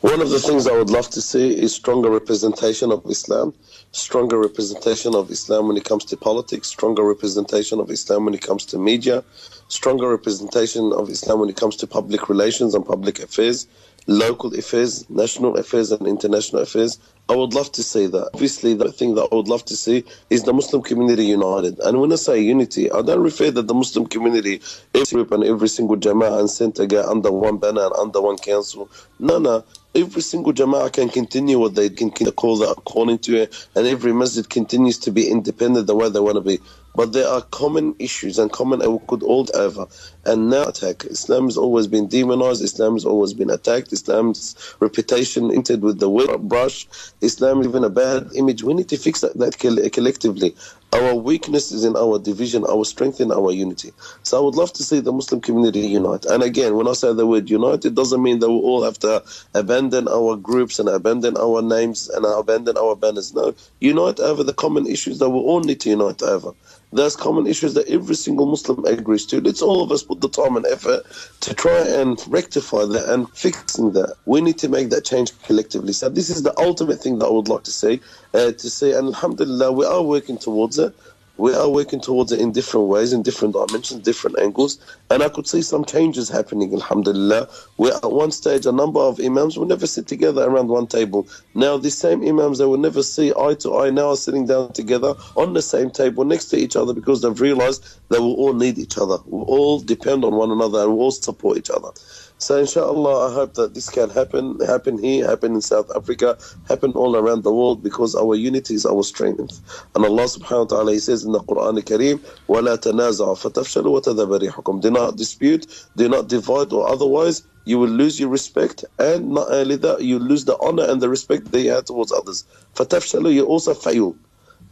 One 0.02 0.22
of 0.22 0.30
the 0.30 0.40
things 0.40 0.66
I 0.66 0.78
would 0.78 0.90
love 0.90 1.10
to 1.10 1.22
see 1.22 1.50
is 1.60 1.76
stronger 1.76 2.10
representation 2.10 2.92
of 2.92 3.06
Islam, 3.10 3.54
stronger 3.92 4.38
representation 4.40 5.14
of 5.14 5.30
Islam 5.30 5.68
when 5.68 5.76
it 5.76 5.84
comes 5.84 6.06
to 6.06 6.18
politics, 6.18 6.70
stronger 6.70 7.04
representation 7.04 7.80
of 7.80 7.90
Islam 7.90 8.24
when 8.26 8.34
it 8.34 8.42
comes 8.42 8.66
to 8.68 8.78
media, 8.78 9.24
stronger 9.68 10.08
representation 10.10 10.94
of 10.94 11.10
Islam 11.10 11.42
when 11.42 11.50
it 11.50 11.58
comes 11.58 11.76
to 11.78 11.88
public 11.88 12.30
relations 12.30 12.76
and 12.76 12.86
public 12.86 13.20
affairs, 13.20 13.68
local 14.08 14.54
affairs, 14.56 15.10
national 15.10 15.58
affairs, 15.58 15.92
and 15.92 16.08
international 16.08 16.62
affairs. 16.62 16.98
I 17.28 17.36
would 17.36 17.56
love 17.56 17.72
to 17.74 17.84
see 17.84 18.06
that. 18.08 18.30
Obviously, 18.36 18.76
the 18.76 18.92
thing 18.92 19.16
that 19.16 19.30
I 19.32 19.36
would 19.36 19.48
love 19.48 19.66
to 19.66 19.76
see 19.76 20.06
is 20.30 20.44
the 20.44 20.54
Muslim 20.54 20.84
community 20.84 21.26
united. 21.26 21.80
And 21.80 22.00
when 22.00 22.14
I 22.14 22.18
say 22.18 22.40
unity, 22.42 22.92
I 22.92 23.02
don't 23.02 23.22
refer 23.24 23.50
that 23.52 23.68
the 23.68 23.74
Muslim 23.74 24.06
community, 24.06 24.62
every 24.94 25.16
group 25.16 25.32
and 25.32 25.44
every 25.44 25.68
single 25.70 25.98
jama'ah 25.98 26.40
and 26.40 26.50
center 26.50 26.86
get 26.86 27.06
under 27.06 27.32
one 27.32 27.58
banner 27.58 27.86
and 27.86 27.94
under 27.96 28.22
one 28.22 28.38
council. 28.38 28.92
No, 29.18 29.40
no. 29.40 29.66
Every 29.96 30.22
single 30.22 30.54
jama'ah 30.54 30.94
can 30.94 31.10
continue 31.10 31.58
what 31.58 31.74
they 31.74 31.90
can 31.90 32.12
call 32.12 32.58
that 32.60 32.72
according 32.78 33.20
to 33.20 33.38
it, 33.44 33.70
and 33.76 33.88
every 33.88 34.14
masjid 34.14 34.48
continues 34.48 35.00
to 35.00 35.12
be 35.12 35.28
independent 35.30 35.88
the 35.88 35.96
way 35.96 36.10
they 36.10 36.20
want 36.20 36.36
to 36.36 36.42
be. 36.42 36.60
But 36.96 37.12
there 37.14 37.28
are 37.28 37.42
common 37.42 37.96
issues 38.00 38.40
and 38.40 38.52
common 38.52 38.80
we 38.80 39.00
could 39.08 39.24
all 39.24 39.48
over. 39.54 39.88
And 40.26 40.50
now 40.50 40.64
attack. 40.64 41.06
Islam 41.06 41.46
has 41.46 41.58
always 41.58 41.88
been 41.88 42.08
demonized. 42.08 42.64
Islam 42.64 42.94
has 42.94 43.06
always 43.06 43.34
been 43.34 43.50
attacked. 43.50 43.92
Islam's 43.94 44.56
reputation 44.80 45.52
entered 45.52 45.82
with 45.82 46.00
the 46.00 46.10
brush. 46.42 46.88
Islam 47.26 47.62
is 47.62 47.68
even 47.68 47.84
a 47.84 47.90
bad 47.90 48.30
image. 48.36 48.64
We 48.64 48.74
need 48.74 48.90
to 48.90 48.98
fix 48.98 49.22
that, 49.22 49.38
that 49.38 49.58
collectively. 49.60 50.56
Our 50.94 51.14
weakness 51.14 51.72
is 51.74 51.84
in 51.84 51.98
our 51.98 52.18
division, 52.20 52.64
our 52.70 52.86
strength 52.86 53.20
in 53.20 53.32
our 53.32 53.52
unity. 53.52 53.92
So 54.24 54.38
I 54.38 54.42
would 54.42 54.56
love 54.56 54.72
to 54.74 54.84
see 54.84 55.02
the 55.02 55.12
Muslim 55.12 55.42
community 55.42 55.82
unite. 55.82 56.24
And 56.26 56.42
again, 56.42 56.76
when 56.76 56.88
I 56.88 56.94
say 56.94 57.12
the 57.14 57.28
word 57.28 57.50
unite, 57.50 57.84
it 57.84 57.96
doesn't 57.96 58.24
mean 58.24 58.40
that 58.40 58.50
we 58.50 58.56
all 58.56 58.84
have 58.84 58.98
to 59.00 59.24
abandon 59.54 60.08
our 60.08 60.38
groups 60.38 60.80
and 60.80 60.88
abandon 60.88 61.36
our 61.36 61.62
names 61.62 62.08
and 62.10 62.26
abandon 62.26 62.78
our 62.78 62.96
banners. 62.96 63.34
No, 63.34 63.54
unite 63.82 64.22
over 64.22 64.44
the 64.44 64.54
common 64.54 64.88
issues 64.88 65.20
that 65.20 65.30
we 65.30 65.40
all 65.40 65.60
need 65.60 65.82
to 65.82 65.90
unite 65.90 66.22
over. 66.22 66.52
There's 66.96 67.18
common 67.18 67.46
issues 67.46 67.74
that 67.74 67.90
every 67.90 68.16
single 68.16 68.46
Muslim 68.46 68.86
agrees 68.86 69.26
to. 69.26 69.42
Let's 69.42 69.62
all 69.62 69.84
of 69.84 69.92
us 69.92 70.02
put 70.02 70.22
the 70.22 70.30
time 70.30 70.56
and 70.56 70.66
effort 70.66 71.04
to 71.42 71.54
try 71.54 71.80
and 71.80 72.18
rectify 72.30 72.86
that 72.86 73.10
and 73.10 73.30
fixing 73.32 73.92
that. 73.92 74.16
We 74.26 74.40
need 74.40 74.58
to 74.60 74.70
make 74.70 74.92
that 74.92 75.04
change 75.04 75.38
collectively. 75.44 75.92
So 75.92 76.08
this 76.08 76.30
is 76.30 76.44
the 76.44 76.58
ultimate 76.58 77.02
thing 77.02 77.20
that 77.20 77.26
I 77.26 77.32
would 77.32 77.50
like 77.50 77.64
to 77.64 77.72
see. 77.72 78.00
Uh, 78.34 78.54
to 78.54 78.70
see, 78.70 78.94
and 78.94 79.08
Alhamdulillah, 79.08 79.74
we 79.74 79.86
are 79.86 80.02
working 80.02 80.38
towards 80.38 80.80
it. 80.80 80.96
We 81.38 81.54
are 81.54 81.70
working 81.70 82.00
towards 82.00 82.32
it 82.32 82.40
in 82.40 82.52
different 82.52 82.88
ways, 82.88 83.12
in 83.12 83.22
different 83.22 83.54
dimensions, 83.54 84.02
different 84.02 84.40
angles. 84.40 84.80
And 85.10 85.22
I 85.22 85.30
could 85.30 85.48
see 85.48 85.62
some 85.62 85.84
changes 85.84 86.30
happening, 86.30 86.74
alhamdulillah. 86.74 87.50
Where 87.76 87.94
at 87.94 88.12
one 88.12 88.32
stage, 88.32 88.66
a 88.66 88.72
number 88.72 89.00
of 89.00 89.20
imams 89.20 89.58
would 89.58 89.68
never 89.68 89.86
sit 89.86 90.08
together 90.08 90.44
around 90.44 90.70
one 90.70 90.88
table. 90.88 91.28
Now, 91.54 91.78
these 91.78 91.98
same 91.98 92.26
imams, 92.26 92.60
they 92.60 92.66
will 92.66 92.78
never 92.78 93.04
see 93.04 93.34
eye 93.38 93.56
to 93.56 93.78
eye, 93.78 93.90
now 93.90 94.10
are 94.10 94.18
sitting 94.18 94.46
down 94.46 94.72
together 94.74 95.14
on 95.36 95.54
the 95.54 95.62
same 95.62 95.90
table 95.92 96.24
next 96.24 96.46
to 96.46 96.58
each 96.58 96.76
other 96.76 96.94
because 96.94 97.22
they've 97.22 97.42
realized 97.42 97.86
that 98.10 98.22
we 98.22 98.28
all 98.28 98.54
need 98.54 98.78
each 98.78 98.98
other. 98.98 99.18
We 99.26 99.42
all 99.42 99.80
depend 99.80 100.24
on 100.24 100.36
one 100.36 100.52
another 100.52 100.84
and 100.84 100.94
we 100.94 101.00
all 101.00 101.12
support 101.12 101.58
each 101.58 101.70
other. 101.70 101.90
So 102.39 102.57
inshallah, 102.59 103.31
I 103.31 103.35
hope 103.35 103.55
that 103.55 103.75
this 103.75 103.89
can 103.91 104.09
happen, 104.11 104.59
happen 104.61 104.97
here, 105.03 105.27
happen 105.27 105.55
in 105.55 105.61
South 105.61 105.91
Africa, 105.95 106.39
happen 106.69 106.93
all 106.93 107.17
around 107.17 107.43
the 107.45 107.53
world 107.53 107.83
because 107.83 108.15
our 108.15 108.35
unity 108.35 108.75
is 108.75 108.87
our 108.87 109.03
strength. 109.03 109.61
And 109.95 110.05
Allah 110.05 110.25
subhanahu 110.25 110.71
wa 110.71 110.77
ta'ala, 110.77 110.93
He 110.93 110.99
says 111.01 111.25
in 111.25 111.33
the 111.33 111.41
Quran 111.41 111.77
al-Kareem, 111.77 112.21
وَلَا 112.49 112.77
تَنَازَعُوا 112.79 113.37
فَتَفْشَلُوا 113.39 114.03
وَتَذَبَ 114.03 114.49
رِيحُكُم 114.49 114.81
Do 114.81 114.91
not 114.91 115.17
dispute, 115.17 115.67
do 115.97 116.09
not 116.09 116.29
divide 116.29 116.73
or 116.73 116.89
otherwise 116.89 117.43
you 117.67 117.79
will 117.79 117.89
lose 117.89 118.19
your 118.19 118.31
respect 118.31 118.85
and 118.99 119.29
not 119.31 119.53
only 119.53 119.77
that, 119.77 120.03
you 120.03 120.19
lose 120.19 120.47
the 120.47 120.57
honor 120.63 120.85
and 120.89 121.03
the 121.03 121.09
respect 121.09 121.51
that 121.53 121.61
you 121.61 121.71
have 121.71 121.85
towards 121.85 122.11
others. 122.11 122.45
فَتَفْشَلُوا 122.75 123.35
You 123.35 123.45
also 123.45 123.75
fail. 123.75 124.17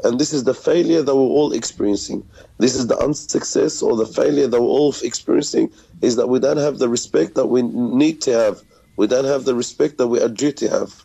And 0.03 0.19
this 0.19 0.33
is 0.33 0.43
the 0.43 0.53
failure 0.53 1.01
that 1.01 1.15
we're 1.15 1.21
all 1.21 1.53
experiencing. 1.53 2.27
This 2.57 2.75
is 2.75 2.87
the 2.87 2.97
unsuccess 2.97 3.81
or 3.81 3.95
the 3.95 4.05
failure 4.05 4.47
that 4.47 4.61
we're 4.61 4.67
all 4.67 4.93
experiencing 5.01 5.71
is 6.01 6.17
that 6.17 6.27
we 6.27 6.39
don't 6.39 6.57
have 6.57 6.79
the 6.79 6.89
respect 6.89 7.35
that 7.35 7.47
we 7.47 7.61
need 7.61 8.21
to 8.23 8.31
have. 8.31 8.61
We 8.97 9.07
don't 9.07 9.25
have 9.25 9.45
the 9.45 9.55
respect 9.55 9.97
that 9.97 10.07
we 10.07 10.21
are 10.21 10.29
due 10.29 10.51
to 10.51 10.69
have. 10.69 11.03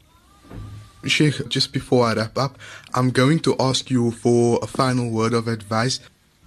Sheikh, 1.04 1.48
just 1.48 1.72
before 1.72 2.06
I 2.06 2.14
wrap 2.14 2.36
up, 2.36 2.58
I'm 2.92 3.10
going 3.10 3.38
to 3.40 3.54
ask 3.60 3.90
you 3.90 4.10
for 4.10 4.58
a 4.62 4.66
final 4.66 5.10
word 5.10 5.32
of 5.32 5.46
advice. 5.46 6.00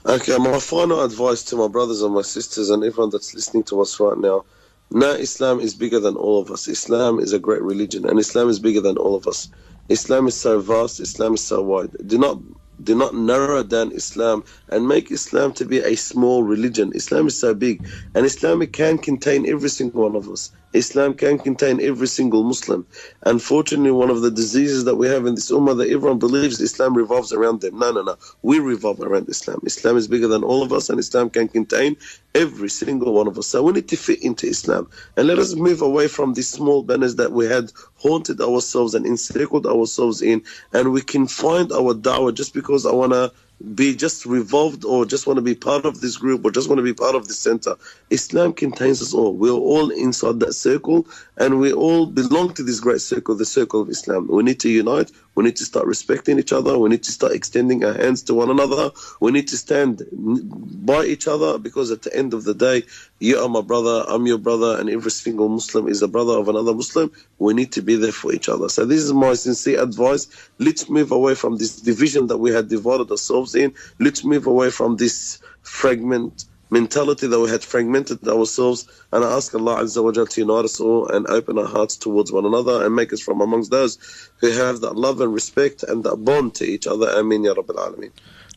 Okay, 0.06 0.38
my 0.38 0.60
final 0.60 1.04
advice 1.04 1.44
to 1.44 1.56
my 1.56 1.68
brothers 1.68 2.02
and 2.02 2.14
my 2.14 2.22
sisters 2.22 2.70
and 2.70 2.84
everyone 2.84 3.12
that's 3.12 3.34
listening 3.34 3.64
to 3.64 3.82
us 3.82 4.00
right 4.00 4.18
now. 4.18 4.44
Now, 4.92 5.12
Islam 5.12 5.62
is 5.62 5.74
bigger 5.74 6.02
than 6.02 6.18
all 6.18 6.42
of 6.42 6.52
us. 6.52 6.68
Islam 6.68 7.20
is 7.20 7.32
a 7.32 7.40
great 7.40 7.62
religion, 7.62 8.06
and 8.06 8.20
Islam 8.20 8.50
is 8.50 8.60
bigger 8.60 8.82
than 8.82 8.98
all 8.98 9.16
of 9.16 9.26
us. 9.26 9.48
Islam 9.90 10.28
is 10.28 10.40
so 10.40 10.60
vast, 10.60 11.00
Islam 11.00 11.36
is 11.36 11.46
so 11.46 11.62
wide. 11.62 11.92
Do 12.08 12.18
not 12.18 12.40
do 12.84 12.96
not 12.96 13.14
narrow 13.16 13.64
down 13.64 13.92
Islam 13.92 14.44
and 14.70 14.88
make 14.88 15.12
Islam 15.12 15.54
to 15.54 15.66
be 15.66 15.80
a 15.80 15.96
small 15.96 16.44
religion. 16.44 16.92
Islam 16.96 17.28
is 17.28 17.40
so 17.40 17.54
big, 17.54 17.86
and 18.16 18.26
Islam 18.26 18.66
can 18.68 18.98
contain 18.98 19.48
every 19.48 19.70
single 19.70 20.04
one 20.04 20.16
of 20.16 20.28
us. 20.30 20.52
Islam 20.74 21.14
can 21.14 21.38
contain 21.38 21.82
every 21.82 22.08
single 22.08 22.44
Muslim. 22.44 22.88
Unfortunately, 23.26 23.92
one 23.92 24.10
of 24.10 24.22
the 24.22 24.32
diseases 24.32 24.86
that 24.86 24.96
we 24.96 25.08
have 25.08 25.26
in 25.26 25.36
this 25.36 25.52
ummah 25.52 25.78
that 25.78 25.90
everyone 25.90 26.20
believes 26.20 26.62
Islam 26.62 26.96
revolves 26.96 27.34
around 27.34 27.62
them. 27.62 27.78
No, 27.78 27.92
no, 27.92 28.02
no. 28.04 28.16
We 28.42 28.60
revolve 28.60 29.02
around 29.02 29.30
Islam. 29.30 29.60
Islam 29.66 29.98
is 29.98 30.08
bigger 30.08 30.28
than 30.28 30.44
all 30.44 30.64
of 30.64 30.72
us, 30.72 30.90
and 30.90 31.00
Islam 31.00 31.30
can 31.30 31.50
contain 31.50 31.98
every 32.34 32.70
single 32.70 33.14
one 33.14 33.28
of 33.28 33.38
us. 33.38 33.48
So 33.48 33.64
we 33.64 33.74
need 33.74 33.90
to 33.90 33.98
fit 33.98 34.24
into 34.24 34.48
Islam. 34.48 34.90
And 35.18 35.28
let 35.28 35.40
us 35.40 35.56
move 35.56 35.82
away 35.82 36.08
from 36.08 36.34
these 36.34 36.50
small 36.50 36.84
banners 36.84 37.16
that 37.18 37.34
we 37.34 37.46
had 37.48 37.72
haunted 38.02 38.42
ourselves 38.42 38.96
and 38.96 39.06
encircled 39.06 39.68
ourselves 39.68 40.22
in. 40.22 40.44
And 40.74 40.92
we 40.92 41.02
can 41.02 41.28
find 41.28 41.72
our 41.72 41.94
da'wah 41.94 42.34
just 42.34 42.54
because 42.54 42.86
I 42.86 42.92
want 42.92 43.14
to 43.14 43.32
be 43.76 43.96
just 43.96 44.26
revolved 44.26 44.84
or 44.86 45.06
just 45.06 45.28
want 45.28 45.38
to 45.38 45.42
be 45.44 45.54
part 45.54 45.86
of 45.86 46.02
this 46.02 46.18
group 46.18 46.44
or 46.44 46.52
just 46.52 46.68
want 46.68 46.80
to 46.80 46.84
be 46.84 46.94
part 46.94 47.16
of 47.16 47.28
the 47.28 47.34
center. 47.34 47.76
Islam 48.10 48.54
contains 48.54 49.02
us 49.02 49.14
all. 49.14 49.36
We're 49.36 49.52
all 49.52 49.92
inside 49.92 50.40
that 50.40 50.54
circle 50.54 51.08
and 51.38 51.60
we 51.60 51.72
all 51.72 52.08
belong 52.08 52.54
to 52.56 52.64
this 52.64 52.80
great 52.80 53.02
circle, 53.02 53.36
the 53.36 53.46
circle 53.46 53.82
of 53.82 53.90
Islam. 53.90 54.28
We 54.28 54.42
need 54.44 54.60
to 54.62 54.70
unite. 54.70 55.12
We 55.36 55.44
need 55.44 55.56
to 55.58 55.66
start 55.66 55.86
respecting 55.86 56.40
each 56.40 56.52
other. 56.52 56.78
We 56.78 56.90
need 56.90 57.04
to 57.04 57.12
start 57.12 57.34
extending 57.34 57.84
our 57.86 57.94
hands 57.94 58.22
to 58.24 58.34
one 58.34 58.50
another. 58.50 58.92
We 59.20 59.32
need 59.32 59.48
to 59.50 59.58
stand 59.58 60.04
by 60.12 61.06
each 61.06 61.28
other 61.28 61.58
because 61.58 61.92
at 61.92 62.02
the 62.02 62.16
end 62.16 62.34
of 62.34 62.44
the 62.44 62.54
day, 62.54 62.84
you 63.20 63.38
are 63.38 63.48
my 63.48 63.62
brother, 63.62 64.04
I'm 64.08 64.28
your 64.28 64.38
brother, 64.38 64.80
and 64.80 64.90
every 64.90 65.12
single 65.12 65.48
Muslim 65.48 65.88
is 65.88 66.02
a 66.02 66.08
brother 66.08 66.34
of 66.34 66.50
another 66.50 66.74
Muslim. 66.74 67.12
We 67.40 67.54
need 67.54 67.72
to 67.74 67.82
be 67.82 67.96
there 67.96 68.12
for 68.12 68.34
each 68.34 68.50
other. 68.50 68.68
So 68.70 68.86
this 68.86 69.02
is 69.02 69.14
my 69.14 69.34
sincere 69.34 69.82
advice. 69.82 70.28
Let's 70.60 70.90
move 70.90 71.12
away 71.12 71.36
from 71.36 71.58
this 71.58 71.80
division 71.80 72.28
that 72.28 72.38
we 72.38 72.52
had 72.52 72.68
divided 72.68 73.10
ourselves 73.10 73.56
in. 73.56 73.74
Let's 74.00 74.24
move 74.24 74.48
away 74.48 74.70
from 74.70 74.98
this 74.98 75.40
fragment 75.62 76.46
mentality 76.72 77.28
that 77.28 77.40
we 77.40 77.50
had 77.50 77.64
fragmented 77.64 78.28
ourselves. 78.28 78.88
And 79.12 79.24
I 79.24 79.36
ask 79.38 79.54
Allah 79.54 79.84
Azza 79.84 80.04
wa 80.04 80.12
to 80.12 80.42
unite 80.42 80.66
us 80.66 80.80
all 80.80 81.08
and 81.10 81.28
open 81.28 81.60
our 81.60 81.68
hearts 81.68 81.96
towards 81.98 82.32
one 82.32 82.46
another 82.46 82.84
and 82.84 82.96
make 82.96 83.14
us 83.14 83.22
from 83.22 83.42
amongst 83.42 83.70
those 83.70 84.32
who 84.38 84.50
have 84.52 84.82
that 84.82 84.96
love 84.96 85.22
and 85.22 85.34
respect 85.34 85.84
and 85.84 86.04
that 86.06 86.16
bond 86.18 86.56
to 86.56 86.66
each 86.66 86.88
other. 86.88 87.08
Ameen 87.10 87.44
Ya 87.44 87.54
Rabbil 87.54 87.76
Alameen. 87.76 88.12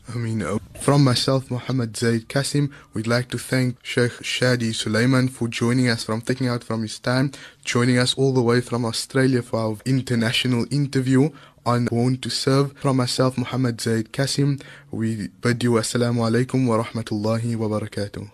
I 0.07 0.17
mean, 0.17 0.43
uh, 0.43 0.59
from 0.79 1.03
myself, 1.03 1.49
Muhammad 1.49 1.97
Zaid 1.97 2.29
Kasim, 2.29 2.71
we'd 2.93 3.07
like 3.07 3.27
to 3.29 3.39
thank 3.39 3.83
Sheikh 3.83 4.23
Shady 4.23 4.69
Alsuleiman 4.69 5.31
for 5.31 5.47
joining 5.47 5.89
us, 5.89 6.03
from 6.03 6.21
taking 6.21 6.47
out 6.47 6.63
from 6.63 6.83
his 6.83 6.99
time, 6.99 7.31
joining 7.63 7.97
us 7.97 8.13
all 8.13 8.31
the 8.31 8.41
way 8.41 8.61
from 8.61 8.85
Australia 8.85 9.41
for 9.41 9.59
our 9.59 9.77
international 9.83 10.67
interview 10.71 11.31
on 11.65 11.85
Born 11.85 12.17
to 12.17 12.29
Serve. 12.29 12.73
From 12.77 12.97
myself, 12.97 13.37
Muhammad 13.37 13.81
Zaid 13.81 14.11
Kasim, 14.11 14.59
we 14.91 15.29
bid 15.41 15.63
you 15.63 15.71
assalamu 15.73 16.21
alaikum 16.23 16.67
wa 16.67 16.83
rahmatullahi 16.83 17.55
wa 17.55 17.67
barakatuh. 17.67 18.29